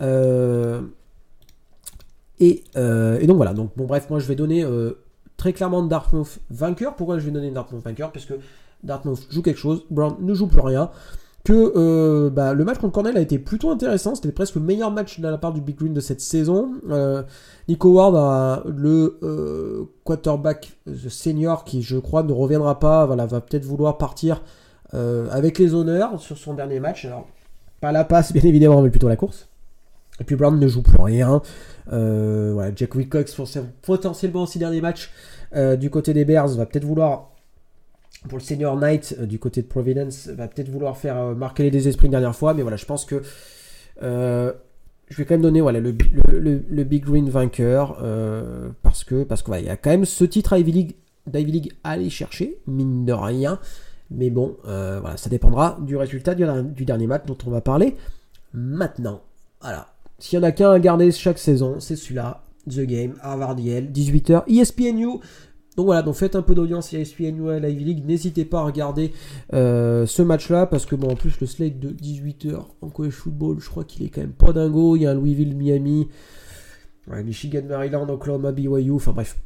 Euh, 0.00 0.82
euh, 2.76 3.18
et, 3.20 3.26
donc 3.26 3.36
voilà, 3.36 3.54
donc 3.54 3.70
bon 3.76 3.86
bref, 3.86 4.10
moi 4.10 4.18
je 4.18 4.26
vais 4.26 4.36
donner 4.36 4.64
très 5.36 5.52
clairement 5.52 5.82
Dartmouth 5.82 6.38
vainqueur. 6.50 6.96
Pourquoi 6.96 7.18
je 7.18 7.26
vais 7.26 7.32
donner 7.32 7.50
Dartmouth 7.50 7.82
vainqueur? 7.82 8.10
Parce 8.10 8.26
que 8.26 8.34
Dartmouth 8.82 9.26
joue 9.30 9.42
quelque 9.42 9.58
chose, 9.58 9.84
Brown 9.90 10.16
ne 10.20 10.34
joue 10.34 10.46
plus 10.46 10.60
rien 10.60 10.90
que 11.46 11.72
euh, 11.76 12.28
bah, 12.28 12.54
le 12.54 12.64
match 12.64 12.78
contre 12.78 12.92
Cornell 12.92 13.16
a 13.16 13.20
été 13.20 13.38
plutôt 13.38 13.70
intéressant. 13.70 14.16
C'était 14.16 14.32
presque 14.32 14.56
le 14.56 14.62
meilleur 14.62 14.90
match 14.90 15.20
de 15.20 15.28
la 15.28 15.38
part 15.38 15.52
du 15.52 15.60
Big 15.60 15.76
Green 15.76 15.94
de 15.94 16.00
cette 16.00 16.20
saison. 16.20 16.72
Euh, 16.90 17.22
Nico 17.68 17.92
Ward, 17.92 18.64
le 18.66 19.20
euh, 19.22 19.84
quarterback 20.02 20.76
senior, 21.08 21.62
qui 21.62 21.82
je 21.82 21.98
crois 21.98 22.24
ne 22.24 22.32
reviendra 22.32 22.80
pas, 22.80 23.06
voilà, 23.06 23.26
va 23.26 23.40
peut-être 23.40 23.64
vouloir 23.64 23.96
partir 23.96 24.42
avec 24.92 25.58
les 25.58 25.74
honneurs 25.74 26.20
sur 26.20 26.38
son 26.38 26.54
dernier 26.54 26.80
match. 26.80 27.04
Alors, 27.04 27.28
pas 27.80 27.92
la 27.92 28.02
passe 28.02 28.32
bien 28.32 28.42
évidemment, 28.42 28.82
mais 28.82 28.90
plutôt 28.90 29.08
la 29.08 29.16
course. 29.16 29.48
Et 30.18 30.24
puis 30.24 30.36
Brown 30.36 30.58
ne 30.58 30.66
joue 30.66 30.82
plus 30.82 31.00
rien. 31.00 31.42
Jack 32.74 32.94
Wilcox, 32.94 33.40
potentiellement 33.82 34.44
aussi 34.44 34.58
dernier 34.58 34.80
match 34.80 35.12
du 35.78 35.90
côté 35.90 36.12
des 36.12 36.24
Bears, 36.24 36.48
va 36.48 36.66
peut-être 36.66 36.86
vouloir 36.86 37.35
pour 38.28 38.38
le 38.38 38.42
senior 38.42 38.76
Knight 38.76 39.16
euh, 39.18 39.26
du 39.26 39.38
côté 39.38 39.62
de 39.62 39.66
Providence 39.66 40.28
va 40.28 40.48
peut-être 40.48 40.68
vouloir 40.68 40.96
faire 40.96 41.16
euh, 41.16 41.34
marquer 41.34 41.70
les 41.70 41.88
esprits 41.88 42.06
une 42.06 42.12
dernière 42.12 42.34
fois, 42.34 42.54
mais 42.54 42.62
voilà, 42.62 42.76
je 42.76 42.84
pense 42.84 43.04
que 43.04 43.22
euh, 44.02 44.52
je 45.08 45.16
vais 45.16 45.24
quand 45.24 45.34
même 45.34 45.42
donner 45.42 45.60
voilà, 45.60 45.80
le, 45.80 46.84
Big 46.84 47.04
Green 47.04 47.28
vainqueur 47.30 48.02
parce 48.82 49.04
que 49.04 49.22
parce 49.22 49.42
qu'il 49.42 49.64
y 49.64 49.68
a 49.68 49.76
quand 49.76 49.90
même 49.90 50.04
ce 50.04 50.24
titre 50.24 50.56
Ivy 50.56 50.72
League, 50.72 50.96
d'Ivy 51.26 51.52
League 51.52 51.72
à 51.84 51.92
aller 51.92 52.10
chercher, 52.10 52.58
mine 52.66 53.04
de 53.04 53.12
rien. 53.12 53.60
Mais 54.10 54.30
bon, 54.30 54.56
voilà, 54.64 55.16
ça 55.16 55.30
dépendra 55.30 55.78
du 55.80 55.96
résultat 55.96 56.34
du, 56.34 56.44
du, 56.74 56.84
dernier 56.84 57.06
match 57.06 57.22
dont 57.24 57.38
on 57.46 57.50
va 57.50 57.60
parler 57.60 57.94
maintenant. 58.52 59.20
Voilà. 59.60 59.86
S'il 60.18 60.38
y 60.38 60.40
en 60.40 60.42
a 60.42 60.50
qu'un 60.50 60.72
à 60.72 60.78
garder 60.80 61.12
chaque 61.12 61.38
saison, 61.38 61.78
c'est 61.78 61.94
celui-là. 61.94 62.42
The 62.68 62.80
Game, 62.80 63.14
Harvard 63.22 63.60
Yale, 63.60 63.86
18h, 63.92 64.42
ESPNU. 64.48 65.20
Donc 65.76 65.86
voilà, 65.86 66.02
donc 66.02 66.14
faites 66.14 66.36
un 66.36 66.42
peu 66.42 66.54
d'audience 66.54 66.94
à 66.94 66.98
ESPN 66.98 67.48
à 67.48 67.68
Ivy 67.68 67.84
League. 67.84 68.06
N'hésitez 68.06 68.44
pas 68.44 68.60
à 68.60 68.64
regarder 68.64 69.12
euh, 69.52 70.06
ce 70.06 70.22
match-là 70.22 70.66
parce 70.66 70.86
que 70.86 70.96
bon, 70.96 71.10
en 71.10 71.16
plus 71.16 71.38
le 71.40 71.46
slate 71.46 71.78
de 71.78 71.90
18h 71.90 72.56
en 72.80 72.88
college 72.88 73.12
football, 73.12 73.60
je 73.60 73.68
crois 73.68 73.84
qu'il 73.84 74.04
est 74.06 74.08
quand 74.08 74.22
même 74.22 74.30
pas 74.30 74.52
dingo. 74.52 74.96
Il 74.96 75.02
y 75.02 75.06
a 75.06 75.10
un 75.10 75.14
Louisville, 75.14 75.54
Miami, 75.54 76.08
Michigan, 77.08 77.62
Maryland, 77.68 78.08
Oklahoma, 78.08 78.52
BYU. 78.52 78.92
Enfin 78.92 79.12
bref, 79.12 79.36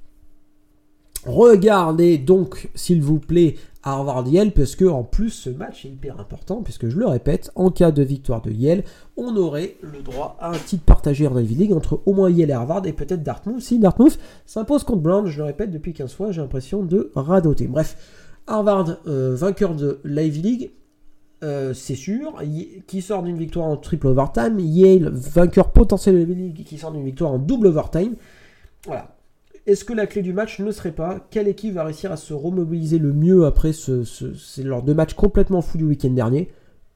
Regardez 1.27 2.17
donc, 2.17 2.71
s'il 2.75 3.03
vous 3.03 3.19
plaît, 3.19 3.57
Harvard 3.83 4.27
Yale, 4.29 4.53
parce 4.53 4.77
que 4.77 4.85
en 4.85 5.05
plus 5.05 5.31
ce 5.31 5.51
match 5.51 5.85
est 5.85 5.89
hyper 5.89 6.19
important, 6.21 6.63
puisque 6.63 6.89
je 6.89 6.99
le 6.99 7.07
répète, 7.07 7.51
en 7.55 7.71
cas 7.71 7.91
de 7.91 8.03
victoire 8.03 8.43
de 8.43 8.51
Yale, 8.51 8.85
on 9.17 9.37
aurait 9.37 9.77
le 9.83 10.03
droit 10.03 10.37
à 10.41 10.51
un 10.51 10.59
titre 10.59 10.85
partagé 10.85 11.27
en 11.27 11.39
Ivy 11.39 11.55
League 11.55 11.73
entre 11.73 12.01
au 12.07 12.13
moins 12.13 12.31
Yale 12.31 12.51
et 12.51 12.55
Harvard 12.55 12.87
et 12.87 12.93
peut-être 12.93 13.23
Dartmouth. 13.23 13.61
Si 13.61 13.79
Dartmouth 13.79 14.19
s'impose 14.47 14.85
contre 14.85 15.03
Brown, 15.03 15.27
je 15.27 15.39
le 15.39 15.45
répète 15.45 15.71
depuis 15.71 15.93
15 15.93 16.13
fois, 16.13 16.31
j'ai 16.31 16.41
l'impression 16.41 16.83
de 16.83 17.11
radoter. 17.15 17.67
Bref, 17.67 17.97
Harvard 18.47 18.99
euh, 19.07 19.35
vainqueur 19.35 19.75
de 19.75 20.01
l'Ivy 20.05 20.43
League, 20.43 20.71
euh, 21.43 21.73
c'est 21.73 21.95
sûr, 21.95 22.35
qui 22.87 23.01
sort 23.01 23.23
d'une 23.23 23.39
victoire 23.39 23.67
en 23.67 23.77
triple 23.77 24.09
overtime, 24.09 24.59
Yale 24.59 25.09
vainqueur 25.11 25.71
potentiel 25.73 26.15
de 26.15 26.21
l'Ivy 26.21 26.35
League 26.35 26.65
qui 26.67 26.79
sort 26.79 26.93
d'une 26.93 27.05
victoire 27.05 27.33
en 27.33 27.39
double 27.39 27.69
overtime. 27.69 28.15
Voilà, 28.87 29.17
est-ce 29.67 29.85
que 29.85 29.93
la 29.93 30.07
clé 30.07 30.23
du 30.23 30.33
match 30.33 30.59
ne 30.61 30.71
serait 30.73 30.93
pas 30.93 31.27
quelle 31.31 31.49
équipe 31.49 31.75
va 31.75 31.85
réussir 31.85 32.11
à 32.13 32.17
se 32.17 32.33
remobiliser 32.33 32.99
le 32.99 33.13
mieux 33.13 33.45
après 33.45 33.73
ce, 33.73 34.05
leurs 34.63 34.83
deux 34.83 34.95
matchs 34.95 35.15
complètement 35.15 35.63
fous 35.63 35.79
du 35.79 35.85
week-end 35.85 36.11
dernier? 36.11 36.51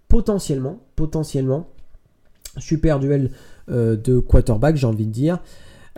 Potentiellement, 0.08 0.80
potentiellement. 0.96 1.68
Super 2.58 3.00
duel 3.00 3.30
euh, 3.68 3.96
de 3.96 4.18
quarterback, 4.18 4.76
j'ai 4.76 4.86
envie 4.86 5.06
de 5.06 5.12
dire. 5.12 5.40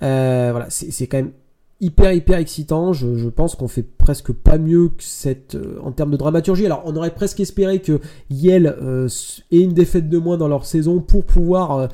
Euh, 0.02 0.48
voilà, 0.50 0.66
c'est 0.70 1.07
quand 1.07 1.18
même 1.18 1.33
hyper 1.81 2.12
hyper 2.12 2.38
excitant. 2.38 2.92
Je, 2.92 3.29
pense 3.29 3.55
qu'on 3.55 3.68
fait 3.68 3.83
presque 3.83 4.33
pas 4.33 4.59
mieux 4.59 4.88
que 4.88 5.57
euh, 5.57 5.79
en 5.83 5.92
termes 5.92 6.11
de 6.11 6.16
dramaturgie. 6.16 6.66
Alors 6.66 6.83
on 6.87 6.96
aurait 6.96 7.14
presque 7.14 7.40
espéré 7.40 7.81
que 7.81 8.00
Yale 8.31 8.76
ait 9.52 9.61
une 9.61 9.74
défaite 9.74 10.09
de 10.09 10.18
moins 10.18 10.38
dans 10.38 10.48
leur 10.48 10.64
saison 10.64 11.00
pour 11.00 11.24
pouvoir 11.24 11.88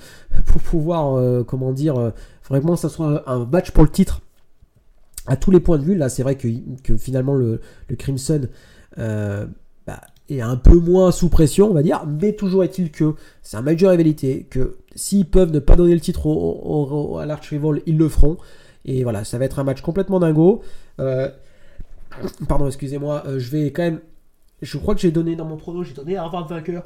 pour 0.46 0.60
pouvoir 0.60 1.44
comment 1.44 1.72
dire 1.72 2.12
vraiment 2.48 2.76
ça 2.76 2.88
soit 2.88 3.28
un 3.28 3.44
match 3.44 3.72
pour 3.72 3.82
le 3.82 3.90
titre 3.90 4.22
à 5.26 5.36
tous 5.36 5.50
les 5.50 5.60
points 5.60 5.78
de 5.78 5.84
vue, 5.84 5.94
là, 5.94 6.08
c'est 6.08 6.22
vrai 6.22 6.36
que, 6.36 6.96
finalement 6.96 7.34
le, 7.34 7.60
Crimson 7.98 8.48
euh, 8.98 9.46
bah, 9.86 10.00
est 10.28 10.40
un 10.40 10.56
peu 10.56 10.76
moins 10.76 11.12
sous 11.12 11.28
pression, 11.28 11.70
on 11.70 11.74
va 11.74 11.82
dire, 11.82 12.04
mais 12.06 12.32
toujours 12.32 12.64
est-il 12.64 12.90
que 12.90 13.14
c'est 13.42 13.56
un 13.56 13.62
major 13.62 13.90
rivalité, 13.90 14.46
que 14.50 14.78
s'ils 14.94 15.26
peuvent 15.26 15.52
ne 15.52 15.58
pas 15.58 15.76
donner 15.76 15.94
le 15.94 16.00
titre 16.00 16.26
au, 16.26 17.18
à 17.18 17.26
l'Arch 17.26 17.48
Rival, 17.50 17.82
ils 17.86 17.96
le 17.96 18.08
feront. 18.08 18.36
Et 18.84 19.04
voilà, 19.04 19.24
ça 19.24 19.38
va 19.38 19.44
être 19.44 19.58
un 19.60 19.64
match 19.64 19.80
complètement 19.80 20.18
dingo. 20.18 20.62
Euh, 20.98 21.28
pardon, 22.48 22.66
excusez-moi, 22.66 23.22
euh, 23.26 23.38
je 23.38 23.50
vais 23.50 23.70
quand 23.70 23.82
même. 23.82 24.00
Je 24.60 24.78
crois 24.78 24.94
que 24.94 25.00
j'ai 25.00 25.10
donné 25.10 25.36
dans 25.36 25.44
mon 25.44 25.56
prono, 25.56 25.82
j'ai 25.82 25.94
donné 25.94 26.16
Harvard 26.16 26.48
vainqueur. 26.48 26.82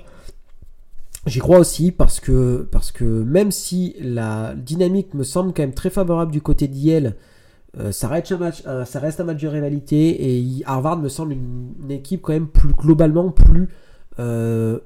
J'y 1.27 1.40
crois 1.40 1.59
aussi 1.59 1.90
parce 1.90 2.20
que, 2.20 2.68
parce 2.70 2.92
que 2.92 3.05
même 3.05 3.51
si 3.51 3.96
la 4.01 4.55
dynamique 4.55 5.12
me 5.14 5.25
semble 5.25 5.53
quand 5.53 5.62
même 5.62 5.75
très 5.75 5.90
favorable 5.90 6.31
du 6.31 6.40
côté 6.40 6.68
d'Yale, 6.68 7.16
euh, 7.79 7.93
ça, 7.93 8.09
reste 8.09 8.33
un 8.33 8.39
match, 8.39 8.62
ça 8.62 9.01
reste 9.01 9.21
un 9.21 9.25
match 9.25 9.41
de 9.41 9.49
rivalité 9.49 10.39
et 10.39 10.62
Harvard 10.65 10.99
me 10.99 11.09
semble 11.09 11.33
une, 11.33 11.91
équipe 11.91 12.23
quand 12.23 12.33
même 12.33 12.49
plus 12.49 12.75
globalement 12.75 13.31
plus 13.31 13.69
euh, 14.19 14.79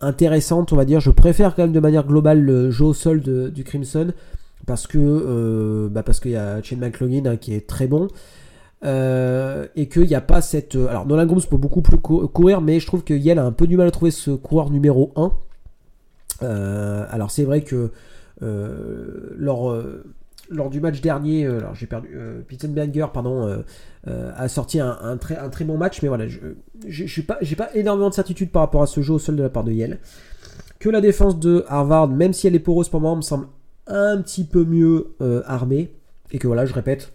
intéressante, 0.00 0.72
on 0.72 0.76
va 0.76 0.84
dire. 0.84 1.00
Je 1.00 1.10
préfère 1.10 1.54
quand 1.54 1.62
même 1.62 1.72
de 1.72 1.80
manière 1.80 2.06
globale 2.06 2.40
le 2.40 2.70
jeu 2.70 2.86
au 2.86 2.94
sol 2.94 3.20
du 3.20 3.64
Crimson 3.64 4.12
parce 4.66 4.86
que 4.86 4.98
euh, 4.98 5.88
bah 5.88 6.02
parce 6.02 6.20
qu'il 6.20 6.32
y 6.32 6.36
a 6.36 6.62
Shane 6.62 6.80
McLaughlin 6.80 7.24
hein, 7.26 7.36
qui 7.36 7.54
est 7.54 7.66
très 7.66 7.86
bon. 7.86 8.08
et 8.82 9.88
qu'il 9.88 10.06
n'y 10.06 10.14
a 10.14 10.20
pas 10.20 10.40
cette. 10.40 10.76
Alors, 10.76 11.06
Nolan 11.06 11.26
Grooms 11.26 11.46
peut 11.48 11.56
beaucoup 11.56 11.82
plus 11.82 11.98
courir, 11.98 12.60
mais 12.60 12.80
je 12.80 12.86
trouve 12.86 13.04
que 13.04 13.14
Yale 13.14 13.38
a 13.38 13.44
un 13.44 13.52
peu 13.52 13.66
du 13.66 13.76
mal 13.76 13.86
à 13.86 13.90
trouver 13.90 14.10
ce 14.10 14.32
coureur 14.32 14.70
numéro 14.70 15.12
1. 15.16 15.32
Euh, 16.42 17.04
alors 17.10 17.30
c'est 17.30 17.44
vrai 17.44 17.62
que 17.62 17.90
euh, 18.42 19.34
lors, 20.50 20.66
euh, 20.66 20.70
du 20.70 20.80
match 20.80 21.00
dernier, 21.00 21.46
alors 21.46 21.74
j'ai 21.74 21.86
perdu, 21.86 22.08
Pitzenberger 22.46 23.06
pardon, 23.12 23.64
a 24.06 24.48
sorti 24.48 24.80
un, 24.80 25.16
très, 25.18 25.36
un 25.36 25.48
très 25.48 25.64
bon 25.64 25.76
match, 25.76 26.02
mais 26.02 26.08
voilà, 26.08 26.26
je 26.28 27.20
n'ai 27.20 27.56
pas, 27.56 27.74
énormément 27.74 28.08
de 28.08 28.14
certitude 28.14 28.50
par 28.50 28.62
rapport 28.62 28.82
à 28.82 28.86
ce 28.86 29.00
jeu 29.00 29.14
au 29.14 29.18
sol 29.18 29.36
de 29.36 29.42
la 29.42 29.50
part 29.50 29.64
de 29.64 29.72
Yale. 29.72 29.98
Que 30.78 30.88
la 30.88 31.00
défense 31.00 31.38
de 31.38 31.64
Harvard, 31.68 32.08
même 32.08 32.32
si 32.32 32.46
elle 32.46 32.54
est 32.54 32.60
poreuse 32.60 32.88
pour 32.88 33.00
moi, 33.00 33.14
me 33.16 33.22
semble 33.22 33.48
un 33.86 34.20
petit 34.22 34.44
peu 34.44 34.64
mieux 34.64 35.14
armée. 35.46 35.92
Et 36.30 36.38
que 36.38 36.46
voilà, 36.46 36.66
je 36.66 36.74
répète, 36.74 37.12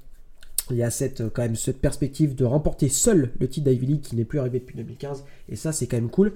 il 0.69 0.78
y 0.78 0.84
a 0.84 0.89
cette, 0.89 1.30
quand 1.30 1.41
même 1.41 1.56
cette 1.56 1.82
perspective 1.82 2.36
de 2.36 2.46
remporter 2.46 2.89
seul 2.89 3.32
le 3.39 3.48
titre 3.48 3.69
d'Ivy 3.69 4.00
qui 4.00 4.15
n'est 4.15 4.26
plus 4.26 4.39
arrivé 4.39 4.60
depuis 4.60 4.78
2015. 4.78 5.24
Et 5.50 5.56
ça, 5.56 5.72
c'est 5.72 5.88
quand 5.88 5.98
même 5.98 6.10
cool. 6.10 6.34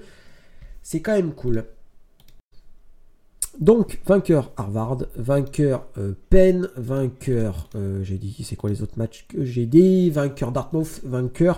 C'est 0.83 1.01
quand 1.01 1.13
même 1.13 1.33
cool. 1.33 1.65
Donc, 3.59 3.99
vainqueur 4.05 4.51
Harvard, 4.55 5.05
vainqueur 5.15 5.87
euh, 5.97 6.13
Penn, 6.29 6.69
vainqueur, 6.75 7.69
euh, 7.75 8.03
j'ai 8.03 8.17
dit, 8.17 8.35
c'est 8.43 8.55
quoi 8.55 8.69
les 8.69 8.83
autres 8.83 8.97
matchs 8.97 9.25
que 9.27 9.43
j'ai 9.43 9.65
dit, 9.65 10.11
vainqueur 10.11 10.51
Dartmouth, 10.51 11.01
vainqueur 11.03 11.57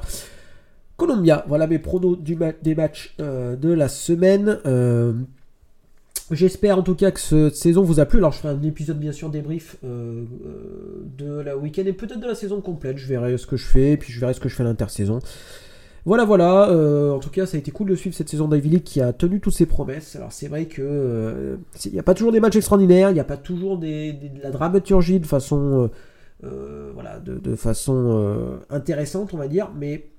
Columbia. 0.95 1.43
Voilà 1.49 1.67
mes 1.67 1.79
pronos 1.79 2.17
des 2.17 2.75
matchs 2.75 3.15
euh, 3.19 3.57
de 3.57 3.69
la 3.69 3.89
semaine. 3.89 4.59
J'espère 6.31 6.77
en 6.77 6.83
tout 6.83 6.93
cas 6.93 7.09
que 7.11 7.19
cette 7.19 7.55
saison 7.55 7.83
vous 7.83 7.99
a 7.99 8.05
plu. 8.05 8.19
Alors, 8.19 8.31
je 8.31 8.39
ferai 8.39 8.53
un 8.53 8.61
épisode 8.61 8.99
bien 8.99 9.11
sûr 9.11 9.29
débrief 9.29 9.77
de 9.83 11.39
la 11.41 11.57
week-end 11.57 11.83
et 11.85 11.93
peut-être 11.93 12.19
de 12.19 12.27
la 12.27 12.35
saison 12.35 12.61
complète. 12.61 12.97
Je 12.97 13.07
verrai 13.07 13.37
ce 13.37 13.47
que 13.47 13.57
je 13.57 13.65
fais, 13.65 13.97
puis 13.97 14.13
je 14.13 14.19
verrai 14.19 14.33
ce 14.33 14.39
que 14.39 14.47
je 14.47 14.55
fais 14.55 14.63
à 14.63 14.67
l'intersaison. 14.67 15.19
Voilà, 16.05 16.25
voilà. 16.25 16.69
Euh, 16.69 17.11
en 17.11 17.19
tout 17.19 17.29
cas, 17.29 17.45
ça 17.45 17.57
a 17.57 17.59
été 17.59 17.71
cool 17.71 17.89
de 17.89 17.95
suivre 17.95 18.15
cette 18.15 18.29
saison 18.29 18.47
d'Ivy 18.47 18.81
qui 18.81 19.01
a 19.01 19.13
tenu 19.13 19.39
toutes 19.39 19.53
ses 19.53 19.65
promesses. 19.65 20.15
Alors, 20.15 20.31
c'est 20.31 20.47
vrai 20.47 20.65
que 20.65 20.81
euh, 20.81 21.57
il 21.85 21.93
n'y 21.93 21.99
a 21.99 22.03
pas 22.03 22.13
toujours 22.13 22.31
des 22.31 22.39
matchs 22.39 22.55
extraordinaires, 22.55 23.11
il 23.11 23.13
n'y 23.13 23.19
a 23.19 23.25
pas 23.25 23.37
toujours 23.37 23.77
de 23.77 24.13
la 24.41 24.51
dramaturgie 24.51 25.19
de 25.19 25.25
façon, 25.25 25.89
euh, 26.43 26.91
voilà, 26.93 27.19
de, 27.19 27.55
façon 27.55 28.59
intéressante, 28.69 29.33
on 29.33 29.37
va 29.37 29.47
dire. 29.47 29.71
Mais 29.77 30.09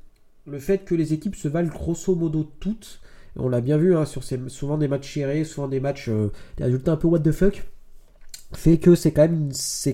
le 0.46 0.58
fait 0.58 0.78
que 0.84 0.94
les 0.94 1.12
équipes 1.12 1.36
se 1.36 1.48
valent 1.48 1.68
grosso 1.68 2.14
modo 2.14 2.50
toutes, 2.60 3.00
on 3.36 3.48
l'a 3.48 3.60
bien 3.60 3.78
vu 3.78 3.96
hein, 3.96 4.04
sur 4.04 4.24
ces, 4.24 4.38
souvent 4.48 4.76
des 4.76 4.88
matchs 4.88 5.08
chérés, 5.08 5.44
souvent 5.44 5.68
des 5.68 5.80
matchs, 5.80 6.10
des 6.56 6.64
résultats 6.64 6.92
un 6.92 6.96
peu 6.96 7.08
what 7.08 7.20
the 7.20 7.32
fuck 7.32 7.62
fait 8.52 8.78
que 8.78 8.94
c'est 8.94 9.12
quand 9.12 9.28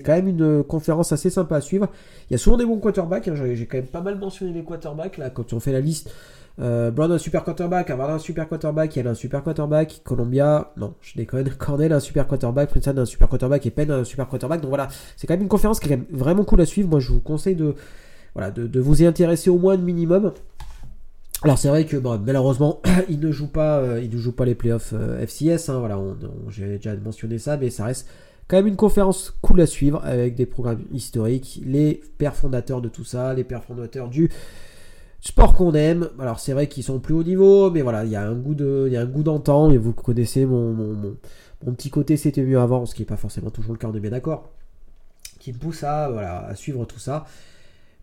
même 0.07 0.27
une 0.27 0.63
conférence 0.63 1.11
assez 1.11 1.29
sympa 1.29 1.57
à 1.57 1.61
suivre. 1.61 1.89
Il 2.29 2.33
y 2.33 2.35
a 2.35 2.37
souvent 2.37 2.57
des 2.57 2.65
bons 2.65 2.79
quarterbacks. 2.79 3.27
Hein. 3.27 3.35
J'ai 3.35 3.65
quand 3.65 3.77
même 3.77 3.87
pas 3.87 4.01
mal 4.01 4.17
mentionné 4.17 4.53
les 4.53 4.63
quarterbacks 4.63 5.17
là 5.17 5.29
quand 5.29 5.53
on 5.53 5.59
fait 5.59 5.71
la 5.71 5.81
liste. 5.81 6.11
Euh, 6.59 6.89
Brown 6.89 7.11
un 7.11 7.19
super 7.19 7.43
quarterback, 7.43 7.91
Harvard 7.91 8.09
un 8.09 8.19
super 8.19 8.49
quarterback, 8.49 8.95
Yale 8.95 9.07
un 9.07 9.13
super 9.13 9.43
quarterback, 9.43 10.01
Columbia, 10.03 10.71
non, 10.75 10.95
je 11.01 11.13
déconne, 11.15 11.47
Cornell 11.57 11.93
un 11.93 11.99
super 11.99 12.25
quarterback, 12.25 12.69
Princeton 12.69 12.97
un 12.97 13.05
super 13.05 13.29
quarterback 13.29 13.65
et 13.67 13.71
Penn 13.71 13.91
un 13.91 14.03
super 14.03 14.27
quarterback. 14.27 14.61
Donc 14.61 14.69
voilà, 14.69 14.87
c'est 15.15 15.27
quand 15.27 15.35
même 15.35 15.43
une 15.43 15.49
conférence 15.49 15.79
qui 15.79 15.93
est 15.93 15.99
vraiment 16.11 16.43
cool 16.43 16.61
à 16.61 16.65
suivre. 16.65 16.89
Moi, 16.89 16.99
je 16.99 17.11
vous 17.11 17.21
conseille 17.21 17.55
de, 17.55 17.75
vous 18.79 19.03
y 19.03 19.05
intéresser 19.05 19.51
au 19.51 19.59
moins 19.59 19.75
un 19.75 19.77
minimum. 19.77 20.33
Alors 21.43 21.59
c'est 21.59 21.67
vrai 21.67 21.85
que 21.85 21.97
malheureusement 21.97 22.81
il 23.09 23.19
ne 23.19 23.31
joue 23.31 23.47
pas, 23.47 23.77
euh, 23.77 24.01
il 24.01 24.09
ne 24.09 24.17
joue 24.17 24.31
pas 24.31 24.45
les 24.45 24.55
playoffs 24.55 24.93
euh, 24.93 25.23
FCS. 25.23 25.69
Hein, 25.69 25.87
j'ai 26.49 26.77
déjà 26.77 26.95
mentionné 26.95 27.37
ça, 27.37 27.57
mais 27.57 27.69
ça 27.69 27.85
reste 27.85 28.07
quand 28.47 28.57
même 28.57 28.67
une 28.67 28.75
conférence 28.75 29.35
cool 29.41 29.61
à 29.61 29.65
suivre 29.65 30.01
avec 30.03 30.35
des 30.35 30.45
programmes 30.45 30.85
historiques, 30.93 31.61
les 31.65 32.01
pères 32.17 32.35
fondateurs 32.35 32.81
de 32.81 32.89
tout 32.89 33.03
ça, 33.03 33.33
les 33.33 33.43
pères 33.43 33.63
fondateurs 33.63 34.07
du 34.07 34.29
sport 35.19 35.53
qu'on 35.53 35.73
aime. 35.73 36.09
Alors 36.19 36.39
c'est 36.39 36.53
vrai 36.53 36.67
qu'ils 36.67 36.83
sont 36.83 36.99
plus 36.99 37.13
haut 37.13 37.23
niveau, 37.23 37.69
mais 37.71 37.81
voilà, 37.81 38.05
il 38.05 38.11
y 38.11 38.15
a 38.15 38.25
un 38.25 38.35
goût 38.35 38.55
de, 38.55 38.89
et 38.91 39.77
vous 39.77 39.93
connaissez 39.93 40.45
mon, 40.45 40.73
mon, 40.73 41.73
petit 41.73 41.89
côté 41.89 42.15
c'était 42.15 42.43
mieux 42.43 42.59
avant, 42.59 42.85
ce 42.85 42.95
qui 42.95 43.01
n'est 43.01 43.07
pas 43.07 43.17
forcément 43.17 43.49
toujours 43.49 43.73
le 43.73 43.77
cas, 43.79 43.87
on 43.87 43.95
est 43.95 43.99
bien 43.99 44.11
d'accord, 44.11 44.49
qui 45.39 45.51
me 45.51 45.57
pousse 45.57 45.79
voilà, 45.81 46.45
à 46.45 46.55
suivre 46.55 46.85
tout 46.85 46.99
ça. 46.99 47.25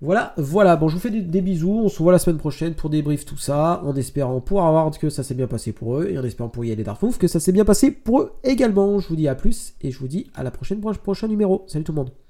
Voilà, 0.00 0.34
voilà, 0.36 0.76
bon 0.76 0.88
je 0.88 0.94
vous 0.94 1.00
fais 1.00 1.10
des, 1.10 1.40
bisous, 1.40 1.80
on 1.84 1.88
se 1.88 2.02
voit 2.02 2.12
la 2.12 2.18
semaine 2.18 2.38
prochaine 2.38 2.74
pour 2.74 2.90
débrief 2.90 3.24
tout 3.24 3.38
ça, 3.38 3.80
en 3.84 3.94
espérant 3.96 4.40
pour 4.40 4.62
avoir 4.62 4.90
que 4.98 5.08
ça 5.08 5.22
s'est 5.22 5.34
bien 5.34 5.46
passé 5.46 5.72
pour 5.72 5.98
eux, 5.98 6.08
et 6.10 6.18
en 6.18 6.24
espérant 6.24 6.50
pour 6.50 6.64
y 6.64 6.72
aller 6.72 6.84
Darfouf 6.84 7.16
que 7.16 7.28
ça 7.28 7.40
s'est 7.40 7.52
bien 7.52 7.64
passé 7.64 7.90
pour 7.90 8.20
eux 8.20 8.32
également. 8.42 8.98
Je 8.98 9.08
vous 9.08 9.16
dis 9.16 9.28
à 9.28 9.34
plus, 9.34 9.74
et 9.80 9.90
je 9.90 9.98
vous 9.98 10.08
dis 10.08 10.30
à 10.34 10.42
la 10.42 10.50
prochaine, 10.50 10.80
prochain 10.80 11.28
numéro. 11.28 11.64
Salut 11.68 11.84
tout 11.84 11.92
le 11.92 11.96
monde 11.96 12.23